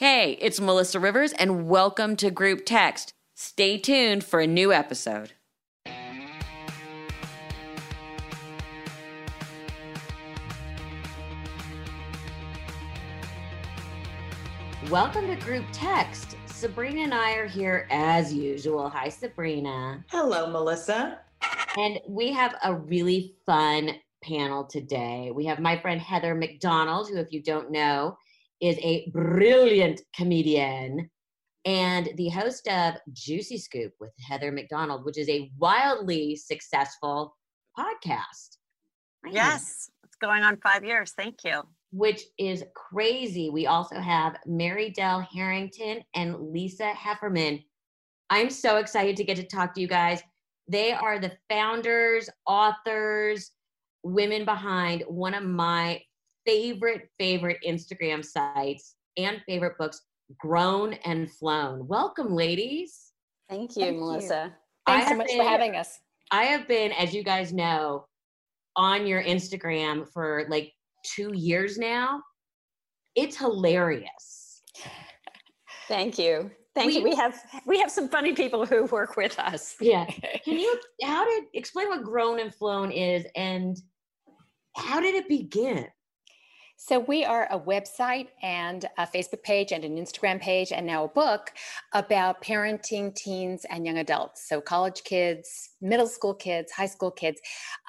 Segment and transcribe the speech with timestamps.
[0.00, 3.14] Hey, it's Melissa Rivers, and welcome to Group Text.
[3.34, 5.32] Stay tuned for a new episode.
[14.88, 16.36] Welcome to Group Text.
[16.46, 18.88] Sabrina and I are here as usual.
[18.90, 20.04] Hi, Sabrina.
[20.12, 21.18] Hello, Melissa.
[21.76, 25.32] And we have a really fun panel today.
[25.34, 28.16] We have my friend Heather McDonald, who, if you don't know,
[28.60, 31.10] is a brilliant comedian
[31.64, 37.36] and the host of Juicy Scoop with Heather McDonald, which is a wildly successful
[37.78, 38.56] podcast.
[39.28, 41.12] Yes, it's going on five years.
[41.12, 41.62] Thank you.
[41.90, 43.50] Which is crazy.
[43.50, 47.62] We also have Mary Dell Harrington and Lisa Heffernan.
[48.30, 50.22] I'm so excited to get to talk to you guys.
[50.68, 53.50] They are the founders, authors,
[54.02, 56.00] women behind one of my
[56.48, 60.00] favorite, favorite Instagram sites and favorite books,
[60.38, 61.86] Grown and Flown.
[61.86, 63.12] Welcome, ladies.
[63.50, 64.44] Thank you, Thank Melissa.
[64.46, 64.94] You.
[64.94, 65.98] Thanks so much been, for having us.
[66.30, 68.06] I have been, as you guys know,
[68.76, 70.72] on your Instagram for like
[71.04, 72.22] two years now.
[73.14, 74.62] It's hilarious.
[75.86, 76.50] Thank you.
[76.74, 77.04] Thank we, you.
[77.04, 79.76] We have we have some funny people who work with us.
[79.80, 80.06] Yeah.
[80.44, 83.76] Can you how did explain what grown and flown is and
[84.76, 85.86] how did it begin?
[86.80, 91.02] So, we are a website and a Facebook page and an Instagram page, and now
[91.02, 91.50] a book
[91.92, 94.48] about parenting teens and young adults.
[94.48, 97.40] So, college kids, middle school kids, high school kids.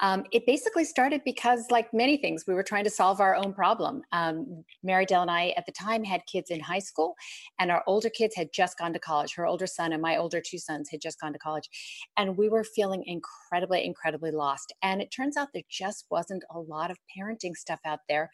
[0.02, 3.54] Um, it basically started because, like many things, we were trying to solve our own
[3.54, 4.02] problem.
[4.12, 7.14] Um, Mary Dell and I, at the time, had kids in high school,
[7.60, 9.36] and our older kids had just gone to college.
[9.36, 11.70] Her older son and my older two sons had just gone to college.
[12.18, 14.74] And we were feeling incredibly, incredibly lost.
[14.82, 18.32] And it turns out there just wasn't a lot of parenting stuff out there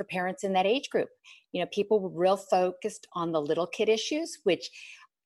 [0.00, 1.10] for parents in that age group.
[1.52, 4.70] You know, people were real focused on the little kid issues, which,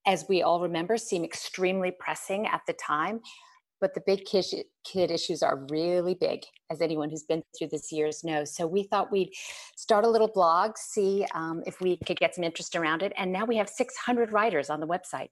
[0.05, 3.21] as we all remember, seem extremely pressing at the time.
[3.81, 4.47] But the big kid,
[4.85, 6.41] kid issues are really big,
[6.71, 8.57] as anyone who's been through this years knows.
[8.57, 9.31] So we thought we'd
[9.77, 13.13] start a little blog, see um, if we could get some interest around it.
[13.17, 15.29] And now we have 600 writers on the website.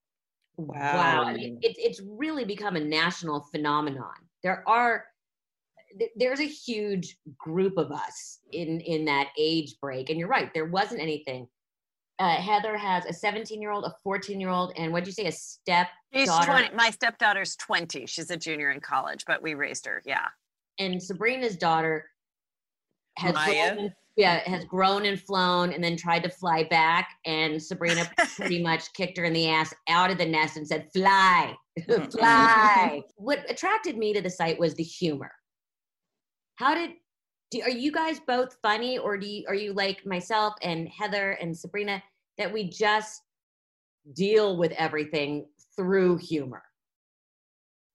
[0.57, 0.77] Wow.
[0.77, 1.25] wow.
[1.25, 4.15] I mean, it, it's really become a national phenomenon.
[4.45, 5.07] There are
[6.17, 10.67] there's a huge group of us in in that age break and you're right there
[10.67, 11.47] wasn't anything.
[12.19, 15.27] Uh, heather has a 17 year old a 14 year old and what'd you say
[15.27, 19.87] a step she's 20 my stepdaughter's 20 she's a junior in college but we raised
[19.87, 20.27] her yeah.
[20.79, 22.07] And sabrina's daughter
[23.17, 28.09] has grown, yeah has grown and flown and then tried to fly back and sabrina
[28.37, 31.57] pretty much kicked her in the ass out of the nest and said fly
[32.11, 33.03] fly.
[33.17, 35.33] What attracted me to the site was the humor
[36.57, 36.93] how did
[37.53, 41.33] do, are you guys both funny or do you, are you like myself and Heather
[41.33, 42.03] and Sabrina
[42.39, 43.23] that we just
[44.15, 45.47] deal with everything
[45.77, 46.63] through humor?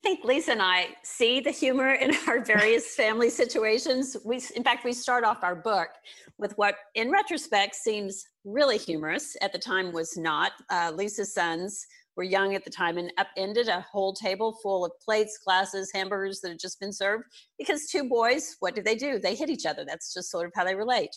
[0.03, 4.16] I think Lisa and I see the humor in our various family situations.
[4.23, 5.90] We, in fact, we start off our book
[6.38, 9.35] with what, in retrospect, seems really humorous.
[9.41, 10.51] At the time, was not.
[10.69, 14.91] Uh, Lisa's sons were young at the time and upended a whole table full of
[15.00, 17.23] plates, glasses, hamburgers that had just been served.
[17.57, 19.19] Because two boys, what do they do?
[19.19, 19.85] They hit each other.
[19.85, 21.16] That's just sort of how they relate.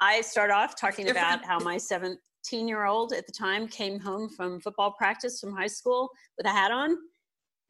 [0.00, 2.18] I start off talking about how my 17
[2.66, 6.50] year old at the time came home from football practice from high school with a
[6.50, 6.96] hat on.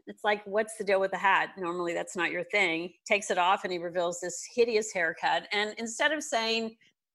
[0.07, 1.51] It's like, what's the deal with the hat?
[1.59, 2.91] Normally, that's not your thing.
[3.07, 5.47] Takes it off and he reveals this hideous haircut.
[5.53, 6.75] And instead of saying,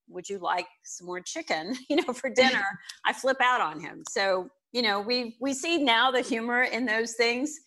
[0.09, 2.63] would you like some more chicken you know for dinner
[3.05, 6.85] i flip out on him so you know we we see now the humor in
[6.85, 7.59] those things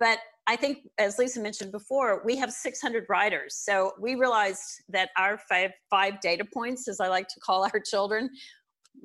[0.00, 3.54] but i think as lisa mentioned before we have 600 writers.
[3.62, 7.78] So we realized that our five five data points as i like to call our
[7.78, 8.30] children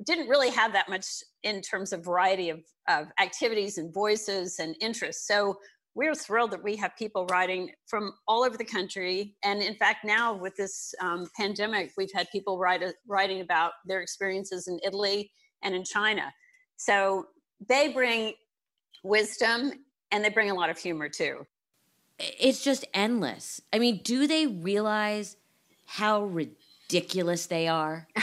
[0.06, 1.06] didn't really have that much
[1.42, 5.26] in terms of variety of, of activities and voices and interests.
[5.28, 5.58] So
[5.94, 9.36] we're thrilled that we have people writing from all over the country.
[9.44, 14.00] And in fact now with this um, pandemic we've had people write, writing about their
[14.00, 15.30] experiences in italy
[15.62, 16.32] and in china.
[16.78, 17.26] So
[17.68, 18.34] they bring
[19.02, 19.72] wisdom
[20.10, 21.46] and they bring a lot of humor too.
[22.18, 23.60] It's just endless.
[23.72, 25.36] I mean, do they realize
[25.86, 28.06] how ridiculous they are?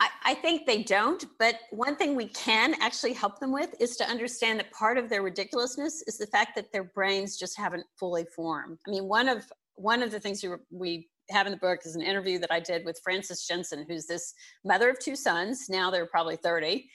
[0.00, 3.96] I, I, think they don't, but one thing we can actually help them with is
[3.96, 7.84] to understand that part of their ridiculousness is the fact that their brains just haven't
[7.98, 8.78] fully formed.
[8.86, 9.44] I mean, one of
[9.76, 12.60] one of the things we, we have in the book is an interview that I
[12.60, 15.66] did with Frances Jensen, who's this mother of two sons.
[15.68, 16.88] Now they're probably 30.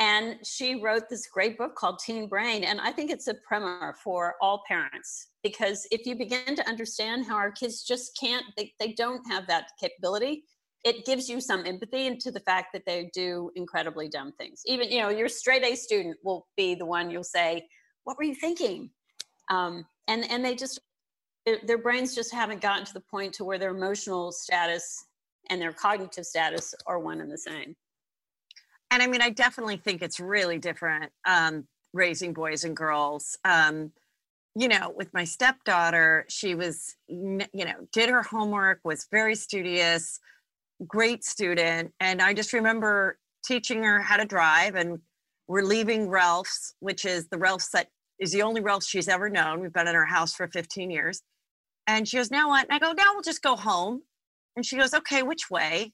[0.00, 2.64] And she wrote this great book called Teen Brain.
[2.64, 7.26] And I think it's a primer for all parents because if you begin to understand
[7.26, 10.44] how our kids just can't, they, they don't have that capability,
[10.84, 14.62] it gives you some empathy into the fact that they do incredibly dumb things.
[14.64, 17.68] Even, you know, your straight A student will be the one you'll say,
[18.04, 18.88] What were you thinking?
[19.50, 20.80] Um, and, and they just
[21.44, 25.04] their, their brains just haven't gotten to the point to where their emotional status
[25.48, 27.74] and their cognitive status are one and the same.
[28.90, 33.38] And I mean, I definitely think it's really different um, raising boys and girls.
[33.44, 33.92] Um,
[34.56, 40.18] you know, with my stepdaughter, she was, you know, did her homework, was very studious,
[40.86, 41.92] great student.
[42.00, 44.74] And I just remember teaching her how to drive.
[44.74, 44.98] And
[45.46, 47.88] we're leaving Ralph's, which is the Ralph's that
[48.18, 49.60] is the only Ralph's she's ever known.
[49.60, 51.22] We've been in her house for 15 years.
[51.86, 52.66] And she goes, now what?
[52.68, 54.02] And I go, now we'll just go home.
[54.56, 55.92] And she goes, okay, which way?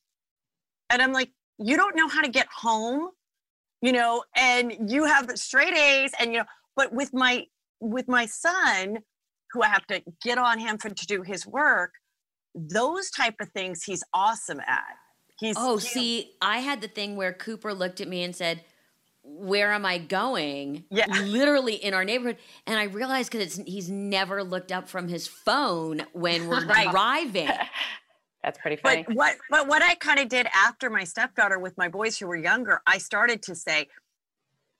[0.91, 3.11] And I'm like, you don't know how to get home,
[3.83, 6.45] you know, and you have straight A's and, you know,
[6.75, 7.47] but with my,
[7.81, 8.99] with my son,
[9.53, 11.93] who I have to get on him for to do his work,
[12.55, 14.97] those type of things he's awesome at.
[15.39, 18.63] He's, oh, see, I had the thing where Cooper looked at me and said,
[19.23, 20.85] where am I going?
[20.91, 21.07] Yeah.
[21.23, 22.39] Literally in our neighborhood.
[22.67, 26.91] And I realized because he's never looked up from his phone when we're right.
[26.91, 27.51] driving.
[28.47, 29.05] That's pretty funny.
[29.09, 32.29] But what but what I kind of did after my stepdaughter with my boys who
[32.29, 33.89] were younger, I started to say,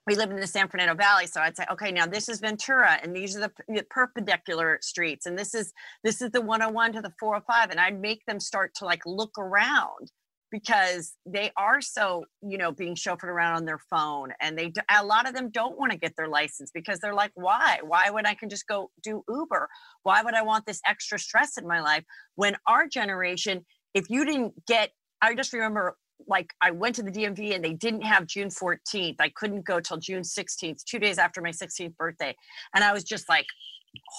[0.07, 2.97] we live in the San Fernando Valley, so I'd say, okay, now this is Ventura,
[3.03, 7.01] and these are the, the perpendicular streets, and this is this is the 101 to
[7.01, 10.13] the 405, and I'd make them start to like look around
[10.51, 15.03] because they are so you know being chauffeured around on their phone and they a
[15.03, 17.79] lot of them don't want to get their license because they're like why?
[17.83, 19.67] Why would i can just go do uber?
[20.03, 22.03] Why would i want this extra stress in my life?
[22.35, 24.91] When our generation if you didn't get
[25.21, 25.95] i just remember
[26.27, 29.79] like i went to the dmv and they didn't have june 14th i couldn't go
[29.79, 32.35] till june 16th two days after my 16th birthday.
[32.73, 33.45] And i was just like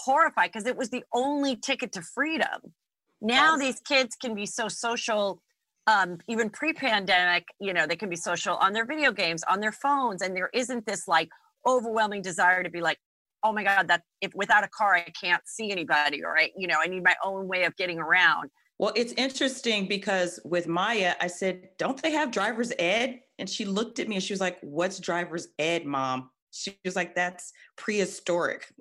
[0.04, 2.74] horrified because it was the only ticket to freedom.
[3.20, 5.42] Now these kids can be so social
[5.88, 9.72] um, even pre-pandemic, you know, they can be social on their video games, on their
[9.72, 11.30] phones, and there isn't this like
[11.66, 12.98] overwhelming desire to be like,
[13.42, 16.68] oh my god, that if without a car I can't see anybody, or I, you
[16.68, 18.50] know, I need my own way of getting around.
[18.78, 23.20] Well, it's interesting because with Maya, I said, don't they have driver's ed?
[23.38, 26.30] And she looked at me and she was like, what's driver's ed, mom?
[26.52, 28.72] She was like, that's prehistoric.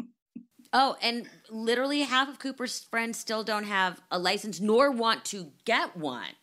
[0.73, 5.51] Oh, and literally half of Cooper's friends still don't have a license nor want to
[5.65, 6.33] get one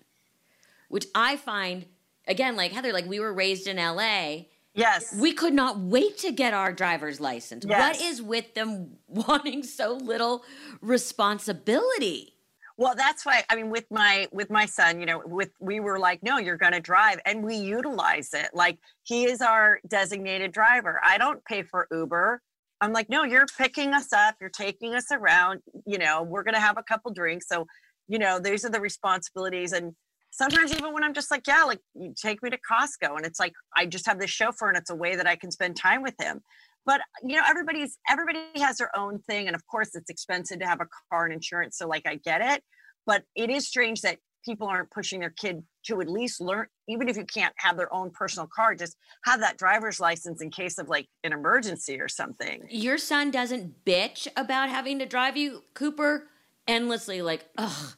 [0.95, 1.87] which I find
[2.29, 4.45] again like Heather like we were raised in LA.
[4.75, 5.13] Yes.
[5.19, 7.65] We could not wait to get our driver's license.
[7.69, 7.99] Yes.
[7.99, 10.45] What is with them wanting so little
[10.81, 12.35] responsibility?
[12.77, 15.99] Well, that's why I mean with my with my son, you know, with we were
[15.99, 18.51] like, no, you're going to drive and we utilize it.
[18.55, 21.01] Like he is our designated driver.
[21.05, 22.41] I don't pay for Uber.
[22.81, 26.55] I'm like, no, you're picking us up, you're taking us around, you know, we're going
[26.55, 27.49] to have a couple drinks.
[27.49, 27.67] So,
[28.07, 29.97] you know, these are the responsibilities and
[30.35, 33.39] sometimes even when I'm just like, yeah, like you take me to Costco and it's
[33.39, 36.03] like I just have this chauffeur and it's a way that I can spend time
[36.03, 36.41] with him.
[36.85, 39.47] But you know, everybody's everybody has their own thing.
[39.47, 41.79] And of course it's expensive to have a car and insurance.
[41.79, 42.63] So like I get it.
[43.07, 47.09] But it is strange that people aren't pushing their kid to at least learn, even
[47.09, 50.79] if you can't have their own personal car, just have that driver's license in case
[50.79, 52.67] of like an emergency or something.
[52.71, 56.29] Your son doesn't bitch about having to drive you, Cooper,
[56.67, 57.95] endlessly like, ugh,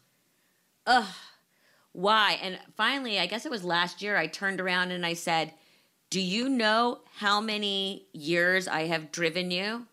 [0.86, 1.06] ugh
[1.96, 2.38] why?
[2.42, 5.54] And finally, I guess it was last year, I turned around and I said,
[6.10, 9.86] Do you know how many years I have driven you?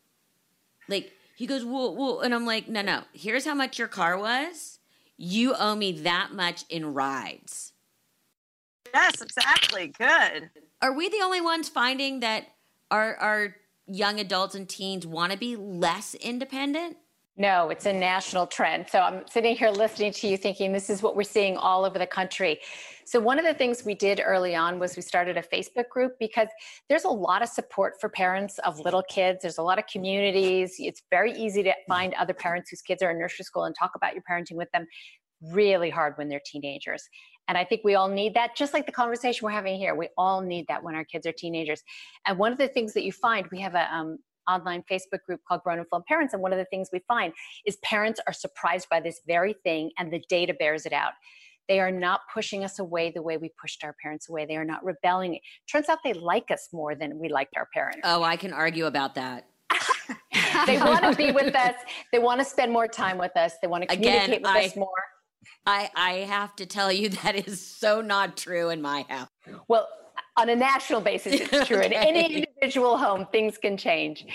[0.90, 4.18] Like, he goes, Well, well, and I'm like, No, no, here's how much your car
[4.18, 4.80] was.
[5.16, 7.72] You owe me that much in rides.
[8.94, 9.88] Yes, exactly.
[9.88, 10.50] Good.
[10.82, 12.48] Are we the only ones finding that
[12.92, 13.56] our, our
[13.88, 16.98] young adults and teens want to be less independent?
[17.36, 18.88] No, it's a national trend.
[18.90, 21.98] So I'm sitting here listening to you thinking this is what we're seeing all over
[21.98, 22.60] the country.
[23.06, 26.14] So one of the things we did early on was we started a Facebook group
[26.20, 26.48] because
[26.90, 29.40] there's a lot of support for parents of little kids.
[29.42, 30.76] There's a lot of communities.
[30.78, 33.94] It's very easy to find other parents whose kids are in nursery school and talk
[33.96, 34.86] about your parenting with them.
[35.42, 37.04] Really hard when they're teenagers.
[37.48, 39.96] And I think we all need that, just like the conversation we're having here.
[39.96, 41.82] We all need that when our kids are teenagers.
[42.28, 44.20] And one of the things that you find, we have a um,
[44.50, 46.34] online Facebook group called Grown and Flown Parents.
[46.34, 47.34] And one of the things we find
[47.66, 51.14] is parents are surprised by this very thing, and the data bears it out.
[51.70, 54.46] They are not pushing us away the way we pushed our parents away.
[54.46, 55.40] They are not rebelling.
[55.72, 58.02] Turns out they like us more than we liked our parents.
[58.04, 59.48] Oh, I can argue about that.
[60.66, 61.76] they want to be with us.
[62.12, 63.54] They want to spend more time with us.
[63.62, 64.90] They want to communicate Again, with I, us more.
[65.66, 69.30] I, I have to tell you that is so not true in my house.
[69.68, 69.88] Well,
[70.36, 71.82] on a national basis, it's true.
[71.82, 74.26] In any individual home, things can change.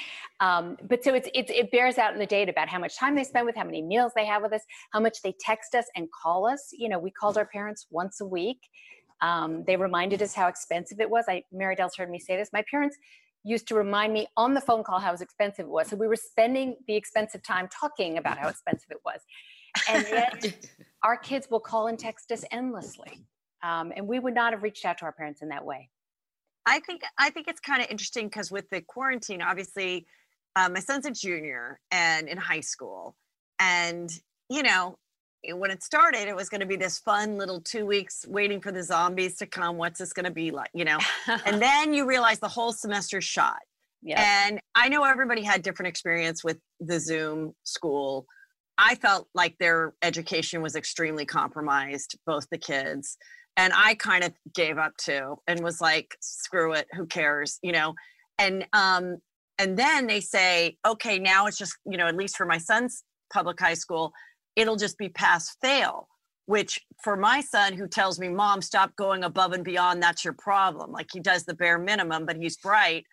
[0.41, 3.17] Um, but so it's, it's, it bears out in the data about how much time
[3.17, 4.63] they spend with, how many meals they have with us,
[4.93, 6.69] how much they text us and call us.
[6.73, 8.61] You know, we called our parents once a week.
[9.21, 11.25] Um, they reminded us how expensive it was.
[11.29, 12.51] I Mary Dell's heard me say this.
[12.53, 12.97] My parents
[13.45, 15.89] used to remind me on the phone call how expensive it was.
[15.89, 19.21] So we were spending the expensive time talking about how expensive it was.
[19.89, 20.69] And yet
[21.03, 23.25] our kids will call and text us endlessly.
[23.63, 25.91] Um, and we would not have reached out to our parents in that way.
[26.67, 30.07] I think I think it's kind of interesting because with the quarantine, obviously,
[30.55, 33.17] uh, my son's a junior and in high school,
[33.59, 34.11] and
[34.51, 34.99] you know,
[35.55, 38.73] when it started, it was going to be this fun little two weeks waiting for
[38.73, 39.77] the zombies to come.
[39.77, 40.99] What's this going to be like, you know?
[41.47, 43.59] and then you realize the whole semester shot.
[44.03, 44.47] Yeah.
[44.47, 48.27] And I know everybody had different experience with the Zoom school.
[48.77, 53.17] I felt like their education was extremely compromised, both the kids
[53.59, 57.73] and i kind of gave up too and was like screw it who cares you
[57.73, 57.95] know?
[58.39, 59.19] And um
[59.59, 63.03] and then they say okay now it's just you know at least for my son's
[63.31, 64.13] public high school
[64.57, 66.09] it'll just be pass fail
[66.47, 70.33] which for my son who tells me mom stop going above and beyond that's your
[70.33, 70.91] problem.
[70.91, 73.05] Like he does the bare minimum but he's bright.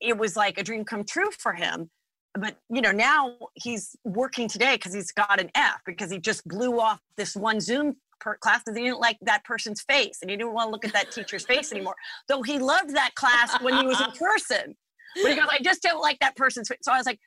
[0.00, 1.90] It was like a dream come true for him
[2.38, 6.46] but you know now he's working today because he's got an f because he just
[6.46, 10.30] blew off this one zoom per- class because he didn't like that person's face and
[10.30, 11.94] he didn't want to look at that teacher's face anymore.
[12.28, 14.76] Though he loved that class when he was in person.
[15.22, 16.78] But he goes, I just don't like that person's face.
[16.82, 17.18] So I was like,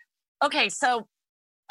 [0.43, 1.07] okay, so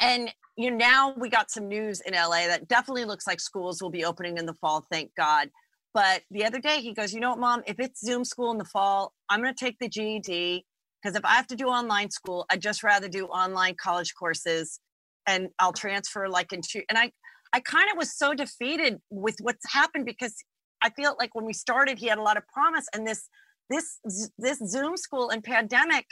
[0.01, 3.81] and you know now we got some news in LA that definitely looks like schools
[3.81, 5.49] will be opening in the fall, thank God.
[5.93, 8.57] But the other day he goes, you know what, mom, if it's Zoom school in
[8.57, 10.65] the fall, I'm gonna take the GED
[11.01, 14.79] because if I have to do online school, I'd just rather do online college courses
[15.27, 17.11] and I'll transfer like into and I
[17.53, 20.35] I kind of was so defeated with what's happened because
[20.81, 23.27] I feel like when we started, he had a lot of promise, and this
[23.69, 23.99] this
[24.37, 26.05] this Zoom school and pandemic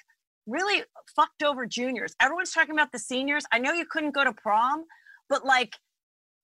[0.46, 0.84] really
[1.16, 2.16] fucked over juniors.
[2.22, 3.46] Everyone's talking about the seniors.
[3.52, 4.86] I know you couldn't go to prom,
[5.30, 5.74] but like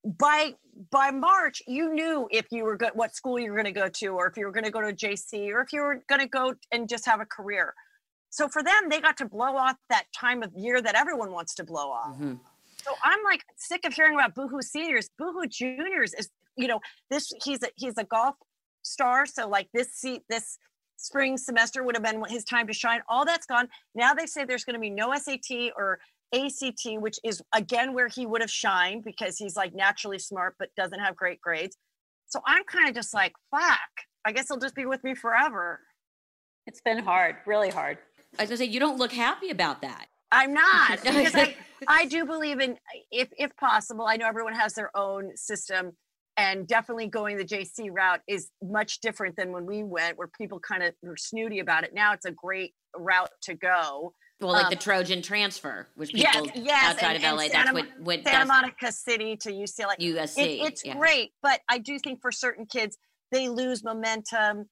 [0.05, 0.55] by
[0.91, 3.87] by March, you knew if you were good, what school you were going to go
[3.87, 6.21] to, or if you were going to go to JC, or if you were going
[6.21, 7.73] to go and just have a career.
[8.29, 11.53] So for them, they got to blow off that time of year that everyone wants
[11.55, 12.15] to blow off.
[12.15, 12.33] Mm-hmm.
[12.83, 15.09] So I'm like sick of hearing about Boohoo seniors.
[15.17, 18.35] Boohoo juniors is, you know, this he's a he's a golf
[18.81, 19.25] star.
[19.25, 20.57] So like this seat this
[20.97, 23.01] spring semester would have been his time to shine.
[23.07, 23.67] All that's gone.
[23.95, 25.99] Now they say there's going to be no SAT or
[26.33, 30.69] ACT, which is again where he would have shined because he's like naturally smart but
[30.75, 31.77] doesn't have great grades.
[32.25, 33.79] So I'm kind of just like, fuck.
[34.25, 35.81] I guess he'll just be with me forever.
[36.65, 37.97] It's been hard, really hard.
[38.39, 40.07] I was gonna say you don't look happy about that.
[40.33, 41.55] I'm not because I,
[41.87, 42.77] I do believe in
[43.11, 44.05] if if possible.
[44.05, 45.91] I know everyone has their own system,
[46.37, 50.59] and definitely going the JC route is much different than when we went, where people
[50.59, 51.93] kind of were snooty about it.
[51.93, 54.13] Now it's a great route to go.
[54.41, 57.53] Well, like um, the Trojan transfer, which people yes, yes, outside and, of LA, Santa,
[57.53, 59.97] that's what, what Santa Monica City to UCLA.
[59.99, 60.97] USC, it, it's yeah.
[60.97, 62.97] great, but I do think for certain kids
[63.31, 64.65] they lose momentum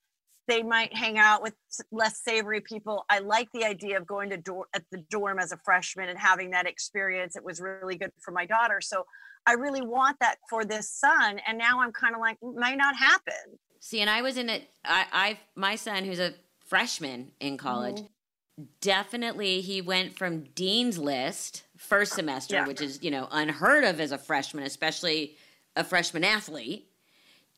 [0.51, 1.53] they might hang out with
[1.93, 3.05] less savory people.
[3.09, 6.19] I like the idea of going to dorm at the dorm as a freshman and
[6.19, 7.37] having that experience.
[7.37, 8.81] It was really good for my daughter.
[8.81, 9.05] So
[9.47, 11.39] I really want that for this son.
[11.47, 13.59] And now I'm kind of like, might not happen.
[13.79, 14.69] See, and I was in it.
[14.83, 16.33] I, I, my son, who's a
[16.67, 18.63] freshman in college, mm-hmm.
[18.81, 22.67] definitely he went from dean's list first semester, yeah.
[22.67, 25.37] which is you know unheard of as a freshman, especially
[25.77, 26.89] a freshman athlete,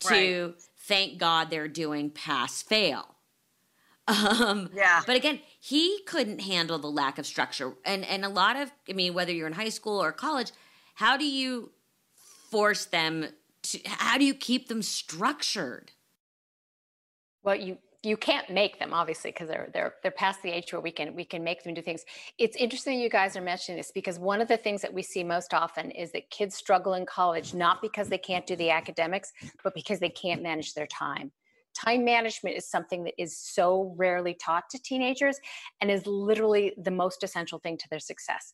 [0.01, 3.07] to right thank God they're doing pass fail.
[4.05, 5.01] Um, yeah.
[5.07, 7.71] But again, he couldn't handle the lack of structure.
[7.85, 10.51] And, and a lot of, I mean, whether you're in high school or college,
[10.95, 11.71] how do you
[12.51, 13.27] force them
[13.61, 15.91] to, how do you keep them structured?
[17.43, 20.81] Well, you you can't make them obviously because they're they're they're past the age where
[20.81, 22.03] we can we can make them do things.
[22.38, 25.24] It's interesting you guys are mentioning this because one of the things that we see
[25.24, 29.31] most often is that kids struggle in college not because they can't do the academics
[29.63, 31.31] but because they can't manage their time.
[31.74, 35.39] Time management is something that is so rarely taught to teenagers
[35.81, 38.53] and is literally the most essential thing to their success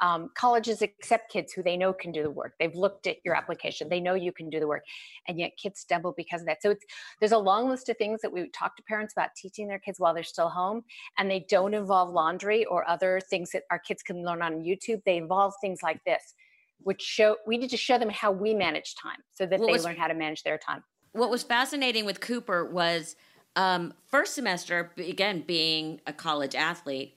[0.00, 2.54] um, colleges accept kids who they know can do the work.
[2.58, 3.88] They've looked at your application.
[3.88, 4.84] They know you can do the work,
[5.28, 6.62] and yet kids stumble because of that.
[6.62, 6.84] So it's
[7.18, 10.00] there's a long list of things that we talk to parents about teaching their kids
[10.00, 10.84] while they're still home,
[11.18, 15.02] and they don't involve laundry or other things that our kids can learn on YouTube.
[15.04, 16.34] They involve things like this:
[16.82, 19.72] which show we need to show them how we manage time so that What they
[19.72, 20.82] was- learn how to manage their time.
[21.12, 23.16] what was fascinating with Cooper was
[23.56, 27.16] um, first semester, again, being a college athlete,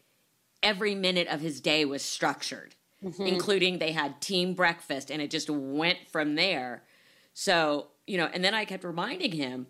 [0.63, 3.24] every minute of his day was structured, mm-hmm.
[3.24, 6.84] including they had team breakfast, and it just went from there.
[7.34, 9.67] So, you know, and then I kept reminding him,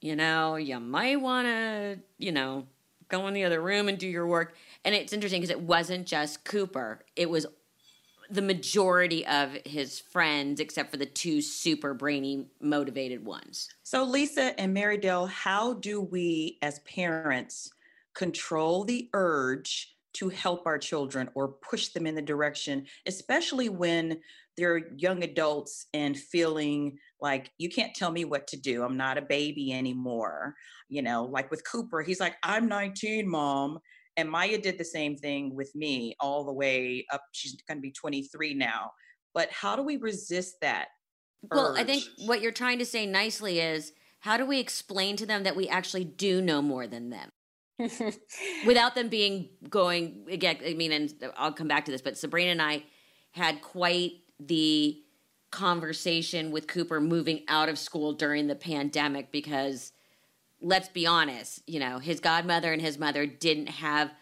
[0.00, 2.66] you know, you might want to, you know,
[3.08, 4.54] go in the other room and do your work.
[4.84, 7.46] And it's interesting because it wasn't just Cooper, it was
[8.30, 13.68] the majority of his friends, except for the two super brainy, motivated ones.
[13.82, 17.72] So, Lisa and Mary Dell, how do we as parents
[18.14, 24.18] control the urge to help our children or push them in the direction, especially when
[24.56, 28.82] they're young adults and feeling like you can't tell me what to do?
[28.82, 30.54] I'm not a baby anymore.
[30.88, 33.78] You know, like with Cooper, he's like, I'm 19, mom.
[34.16, 37.22] And Maya did the same thing with me all the way up.
[37.32, 38.90] She's going to be 23 now.
[39.32, 40.88] But how do we resist that?
[41.50, 45.26] Well, I think what you're trying to say nicely is how do we explain to
[45.26, 47.30] them that we actually do know more than them
[48.66, 50.58] without them being going again?
[50.66, 52.84] I mean, and I'll come back to this, but Sabrina and I
[53.32, 55.02] had quite the
[55.50, 59.92] conversation with Cooper moving out of school during the pandemic because
[60.62, 64.12] let's be honest, you know, his godmother and his mother didn't have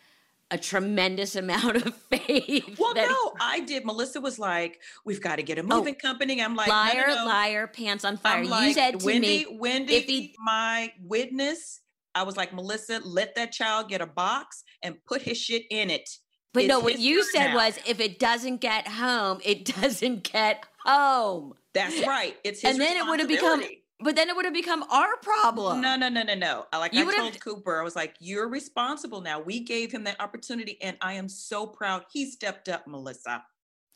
[0.51, 2.79] a tremendous amount of faith.
[2.79, 3.85] Well, no, I did.
[3.85, 6.79] Melissa was like, "We've got to get a oh, moving company." I'm like, no, no,
[6.79, 7.27] liar, no.
[7.27, 8.43] liar, pants on fire.
[8.43, 11.81] You said to Wendy, me, Wendy, if he- my witness.
[12.19, 15.89] I was like, Melissa, let that child get a box and put his shit in
[15.91, 16.09] it.
[16.53, 17.57] But It's no, what you said now.
[17.57, 21.55] was if it doesn't get home, it doesn't get home.
[21.75, 22.37] That's right.
[22.43, 23.63] It's his And then it would have become
[24.01, 25.81] but then it would have become our problem.
[25.81, 26.67] No, no, no, no, no.
[26.73, 29.41] I- Like You I told Cooper, I was like, "You're responsible now.
[29.41, 33.45] We gave him that opportunity, and I am so proud he stepped up, Melissa."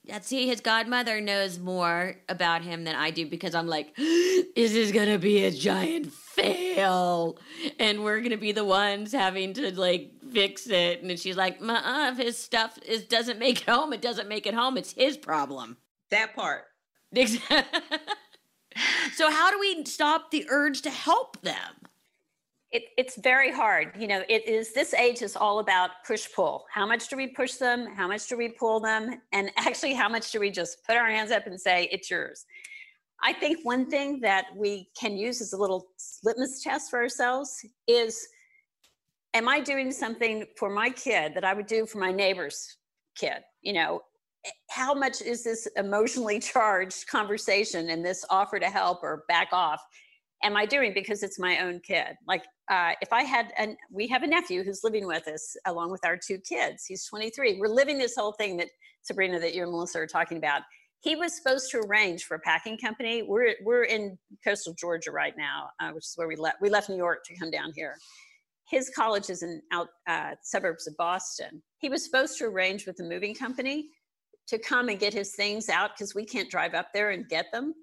[0.04, 4.74] Yeah, see, his godmother knows more about him than I do because I'm like, this
[4.74, 7.38] is gonna be a giant fail,
[7.78, 11.00] and we're gonna be the ones having to like fix it.
[11.00, 14.28] And then she's like, "Uh, if his stuff is doesn't make it home, it doesn't
[14.28, 14.76] make it home.
[14.76, 15.76] It's his problem."
[16.10, 16.64] That part.
[19.14, 21.81] so how do we stop the urge to help them?
[22.72, 23.92] It, it's very hard.
[23.98, 26.64] You know, it is this age is all about push pull.
[26.72, 27.86] How much do we push them?
[27.94, 29.20] How much do we pull them?
[29.32, 32.46] And actually, how much do we just put our hands up and say, it's yours?
[33.22, 35.86] I think one thing that we can use as a little
[36.24, 38.26] litmus test for ourselves is
[39.34, 42.76] Am I doing something for my kid that I would do for my neighbor's
[43.16, 43.42] kid?
[43.62, 44.02] You know,
[44.68, 49.80] how much is this emotionally charged conversation and this offer to help or back off?
[50.42, 52.16] Am I doing because it's my own kid?
[52.26, 55.90] Like, uh, if I had, and we have a nephew who's living with us along
[55.90, 56.84] with our two kids.
[56.86, 57.58] He's 23.
[57.58, 58.68] We're living this whole thing that
[59.02, 60.62] Sabrina, that you and Melissa are talking about.
[61.00, 63.24] He was supposed to arrange for a packing company.
[63.24, 66.58] We're we're in coastal Georgia right now, uh, which is where we left.
[66.60, 67.96] We left New York to come down here.
[68.70, 71.60] His college is in out uh, suburbs of Boston.
[71.78, 73.88] He was supposed to arrange with the moving company
[74.46, 77.46] to come and get his things out because we can't drive up there and get
[77.52, 77.74] them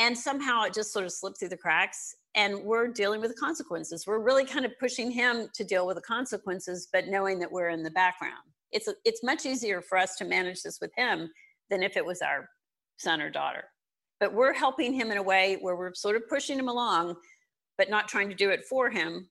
[0.00, 3.36] and somehow it just sort of slipped through the cracks and we're dealing with the
[3.36, 4.06] consequences.
[4.06, 7.68] We're really kind of pushing him to deal with the consequences but knowing that we're
[7.68, 8.42] in the background.
[8.72, 11.30] It's it's much easier for us to manage this with him
[11.68, 12.48] than if it was our
[12.96, 13.64] son or daughter.
[14.20, 17.16] But we're helping him in a way where we're sort of pushing him along
[17.76, 19.28] but not trying to do it for him.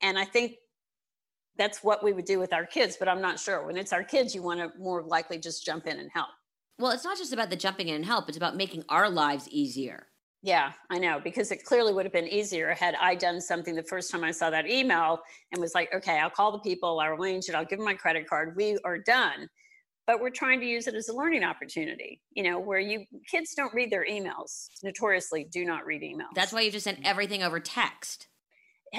[0.00, 0.52] And i think
[1.58, 3.66] that's what we would do with our kids but i'm not sure.
[3.66, 6.30] When it's our kids you want to more likely just jump in and help
[6.78, 9.48] Well, it's not just about the jumping in and help, it's about making our lives
[9.48, 10.08] easier.
[10.42, 13.82] Yeah, I know, because it clearly would have been easier had I done something the
[13.82, 15.18] first time I saw that email
[15.50, 17.94] and was like, okay, I'll call the people, I'll arrange it, I'll give them my
[17.94, 19.48] credit card, we are done.
[20.06, 23.54] But we're trying to use it as a learning opportunity, you know, where you kids
[23.54, 26.34] don't read their emails, notoriously do not read emails.
[26.34, 28.28] That's why you just sent everything over text.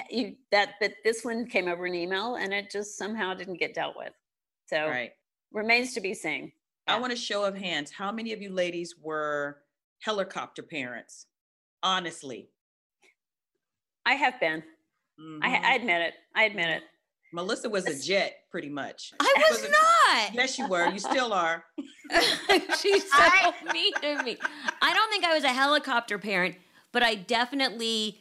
[0.09, 3.73] you that but this one came over an email and it just somehow didn't get
[3.73, 4.13] dealt with.
[4.67, 5.13] So Right.
[5.51, 6.51] remains to be seen.
[6.89, 6.99] I Yeah.
[6.99, 7.91] want a show of hands.
[7.91, 9.61] How many of you ladies were
[9.99, 11.27] helicopter parents?
[11.83, 12.49] Honestly.
[14.05, 14.63] I have been.
[15.19, 15.63] I, Mhm.
[15.63, 16.13] I admit it.
[16.35, 16.83] I admit it.
[17.31, 19.13] Melissa was a jet, pretty much.
[19.19, 20.33] I was Wasn't- not.
[20.33, 20.87] Yes, you were.
[20.89, 21.63] You still are.
[22.79, 24.37] She's so mean to me.
[24.81, 26.55] I don't think I was a helicopter parent,
[26.91, 28.19] but I definitely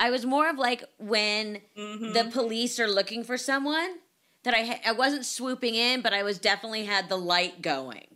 [0.00, 2.14] I was more of like when Mhm.
[2.14, 4.00] the police are looking for someone
[4.44, 8.06] that I ha- I wasn't swooping in, but I was definitely had the light going.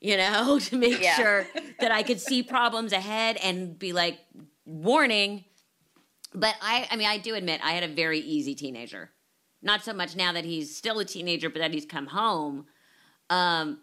[0.00, 1.16] You know, to make Yeah.
[1.16, 1.46] sure
[1.80, 4.18] that I could see problems ahead and be like
[4.64, 5.44] warning.
[6.34, 9.10] But I I mean I do admit I had a very easy teenager.
[9.62, 12.66] Not so much now that he's still a teenager, but that he's come home.
[13.30, 13.78] Um,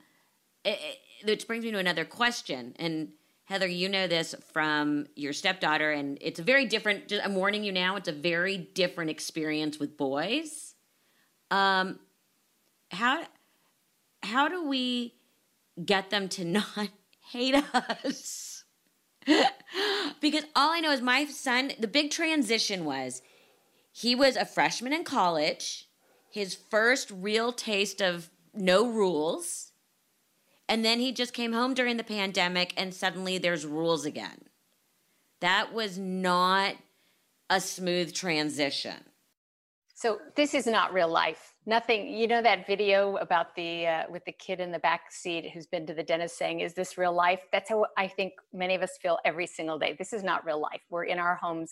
[0.63, 2.73] it, it- which brings me to another question.
[2.79, 3.09] And
[3.45, 7.13] Heather, you know this from your stepdaughter, and it's a very different.
[7.23, 10.70] I'm warning you now; it's a very different experience with boys.
[11.51, 11.99] Um,
[12.89, 13.25] how
[14.23, 15.13] how do we
[15.83, 16.89] get them to not
[17.31, 18.63] hate us?
[20.19, 21.73] because all I know is my son.
[21.79, 23.21] The big transition was
[23.91, 25.87] he was a freshman in college,
[26.31, 29.71] his first real taste of no rules
[30.71, 34.45] and then he just came home during the pandemic and suddenly there's rules again.
[35.41, 36.75] That was not
[37.49, 39.10] a smooth transition.
[40.01, 41.53] So this is not real life.
[41.67, 42.07] Nothing.
[42.07, 45.67] You know that video about the uh, with the kid in the back seat who's
[45.67, 48.81] been to the dentist saying, "Is this real life?" That's how I think many of
[48.81, 49.95] us feel every single day.
[49.99, 50.81] This is not real life.
[50.89, 51.71] We're in our homes.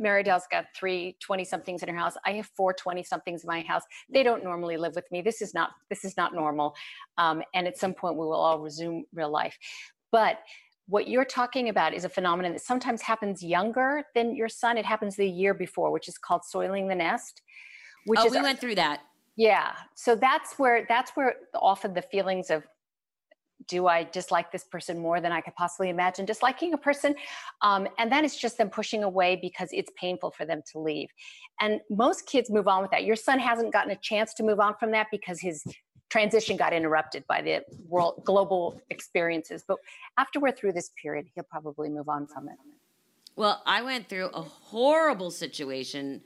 [0.00, 2.14] Mary Dell's got three 20 somethings in her house.
[2.26, 3.82] I have four 20 somethings in my house.
[4.12, 5.22] They don't normally live with me.
[5.22, 6.74] This is not, this is not normal.
[7.18, 9.56] Um, and at some point we will all resume real life.
[10.10, 10.38] But
[10.88, 14.78] what you're talking about is a phenomenon that sometimes happens younger than your son.
[14.78, 17.42] It happens the year before, which is called soiling the nest.
[18.06, 19.00] Which oh, is, we went through that.
[19.36, 19.72] Yeah.
[19.94, 22.64] So that's where, that's where often the feelings of
[23.66, 27.14] do I dislike this person more than I could possibly imagine disliking a person?
[27.60, 31.08] Um, and then it's just them pushing away because it's painful for them to leave.
[31.60, 33.04] And most kids move on with that.
[33.04, 35.64] Your son hasn't gotten a chance to move on from that because his
[36.08, 39.64] transition got interrupted by the world global experiences.
[39.66, 39.78] But
[40.16, 42.56] after we're through this period, he'll probably move on from it.
[43.36, 46.22] Well, I went through a horrible situation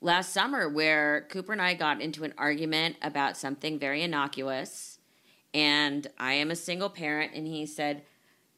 [0.00, 4.98] last summer where Cooper and I got into an argument about something very innocuous
[5.54, 7.32] and I am a single parent.
[7.34, 8.02] And he said,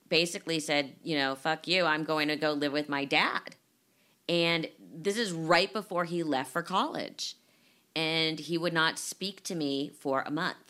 [0.08, 3.56] basically said, you know, fuck you, I'm going to go live with my dad.
[4.28, 7.36] And this is right before he left for college.
[7.96, 10.63] And he would not speak to me for a month.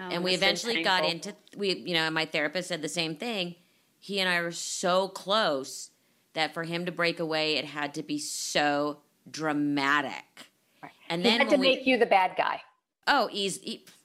[0.00, 3.56] Oh, and we eventually got into we you know, my therapist said the same thing.
[3.98, 5.90] He and I were so close
[6.32, 10.50] that for him to break away it had to be so dramatic.
[10.82, 10.92] Right.
[11.10, 12.62] And then he had to we, make you the bad guy.
[13.06, 13.58] Oh, he's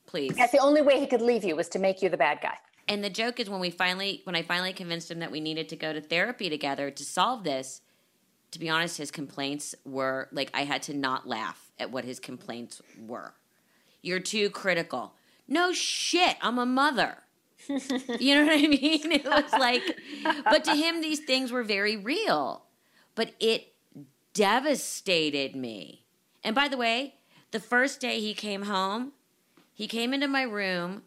[0.06, 0.36] please.
[0.36, 2.58] That's the only way he could leave you was to make you the bad guy.
[2.88, 5.70] And the joke is when we finally when I finally convinced him that we needed
[5.70, 7.82] to go to therapy together to solve this,
[8.52, 12.20] to be honest, his complaints were like I had to not laugh at what his
[12.20, 13.34] complaints were.
[14.02, 15.14] You're too critical.
[15.48, 17.18] No shit, I'm a mother.
[17.68, 19.12] you know what I mean?
[19.12, 20.00] It was like
[20.44, 22.64] but to him these things were very real.
[23.16, 23.74] But it
[24.34, 26.06] devastated me.
[26.44, 27.16] And by the way,
[27.52, 29.14] the first day he came home,
[29.74, 31.04] he came into my room.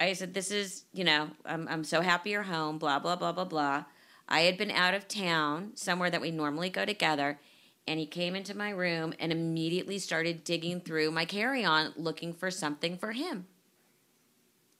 [0.00, 3.32] I said, This is, you know, I'm, I'm so happy you're home, blah, blah, blah,
[3.32, 3.84] blah, blah.
[4.28, 7.38] I had been out of town, somewhere that we normally go together,
[7.86, 12.32] and he came into my room and immediately started digging through my carry on looking
[12.32, 13.46] for something for him.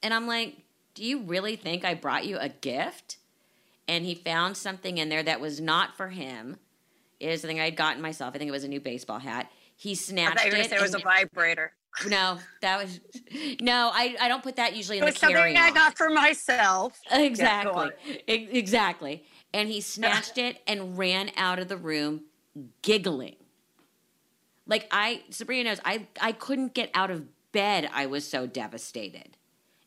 [0.03, 0.59] And I'm like,
[0.95, 3.19] Do you really think I brought you a gift?
[3.89, 6.59] And he found something in there that was not for him.
[7.19, 8.35] It is something I had gotten myself.
[8.35, 9.51] I think it was a new baseball hat.
[9.77, 10.73] He snatched I thought you were it.
[10.73, 11.73] It was a vibrator.
[12.07, 13.01] No, that was
[13.61, 13.91] no.
[13.93, 16.09] I, I don't put that usually in it the carry was something I got for
[16.09, 16.99] myself.
[17.11, 19.25] Exactly, yeah, exactly.
[19.53, 22.23] And he snatched it and ran out of the room,
[22.83, 23.37] giggling.
[24.67, 27.89] Like I, Sabrina knows, I I couldn't get out of bed.
[27.93, 29.37] I was so devastated.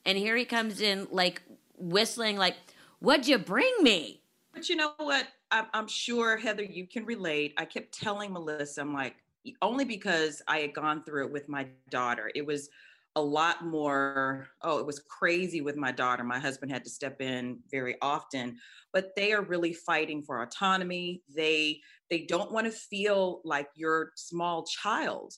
[0.06, 1.41] And here he comes in, like
[1.78, 2.56] whistling, like,
[2.99, 4.21] "What'd you bring me?"
[4.54, 5.28] But you know what?
[5.52, 7.54] I'm, I'm sure Heather, you can relate.
[7.58, 9.15] I kept telling Melissa, I'm like,
[9.62, 12.32] only because I had gone through it with my daughter.
[12.36, 12.69] It was
[13.15, 16.23] a lot more, oh, it was crazy with my daughter.
[16.23, 18.58] My husband had to step in very often,
[18.91, 21.21] but they are really fighting for autonomy.
[21.30, 21.82] They
[22.13, 25.34] they don't want to feel like your small child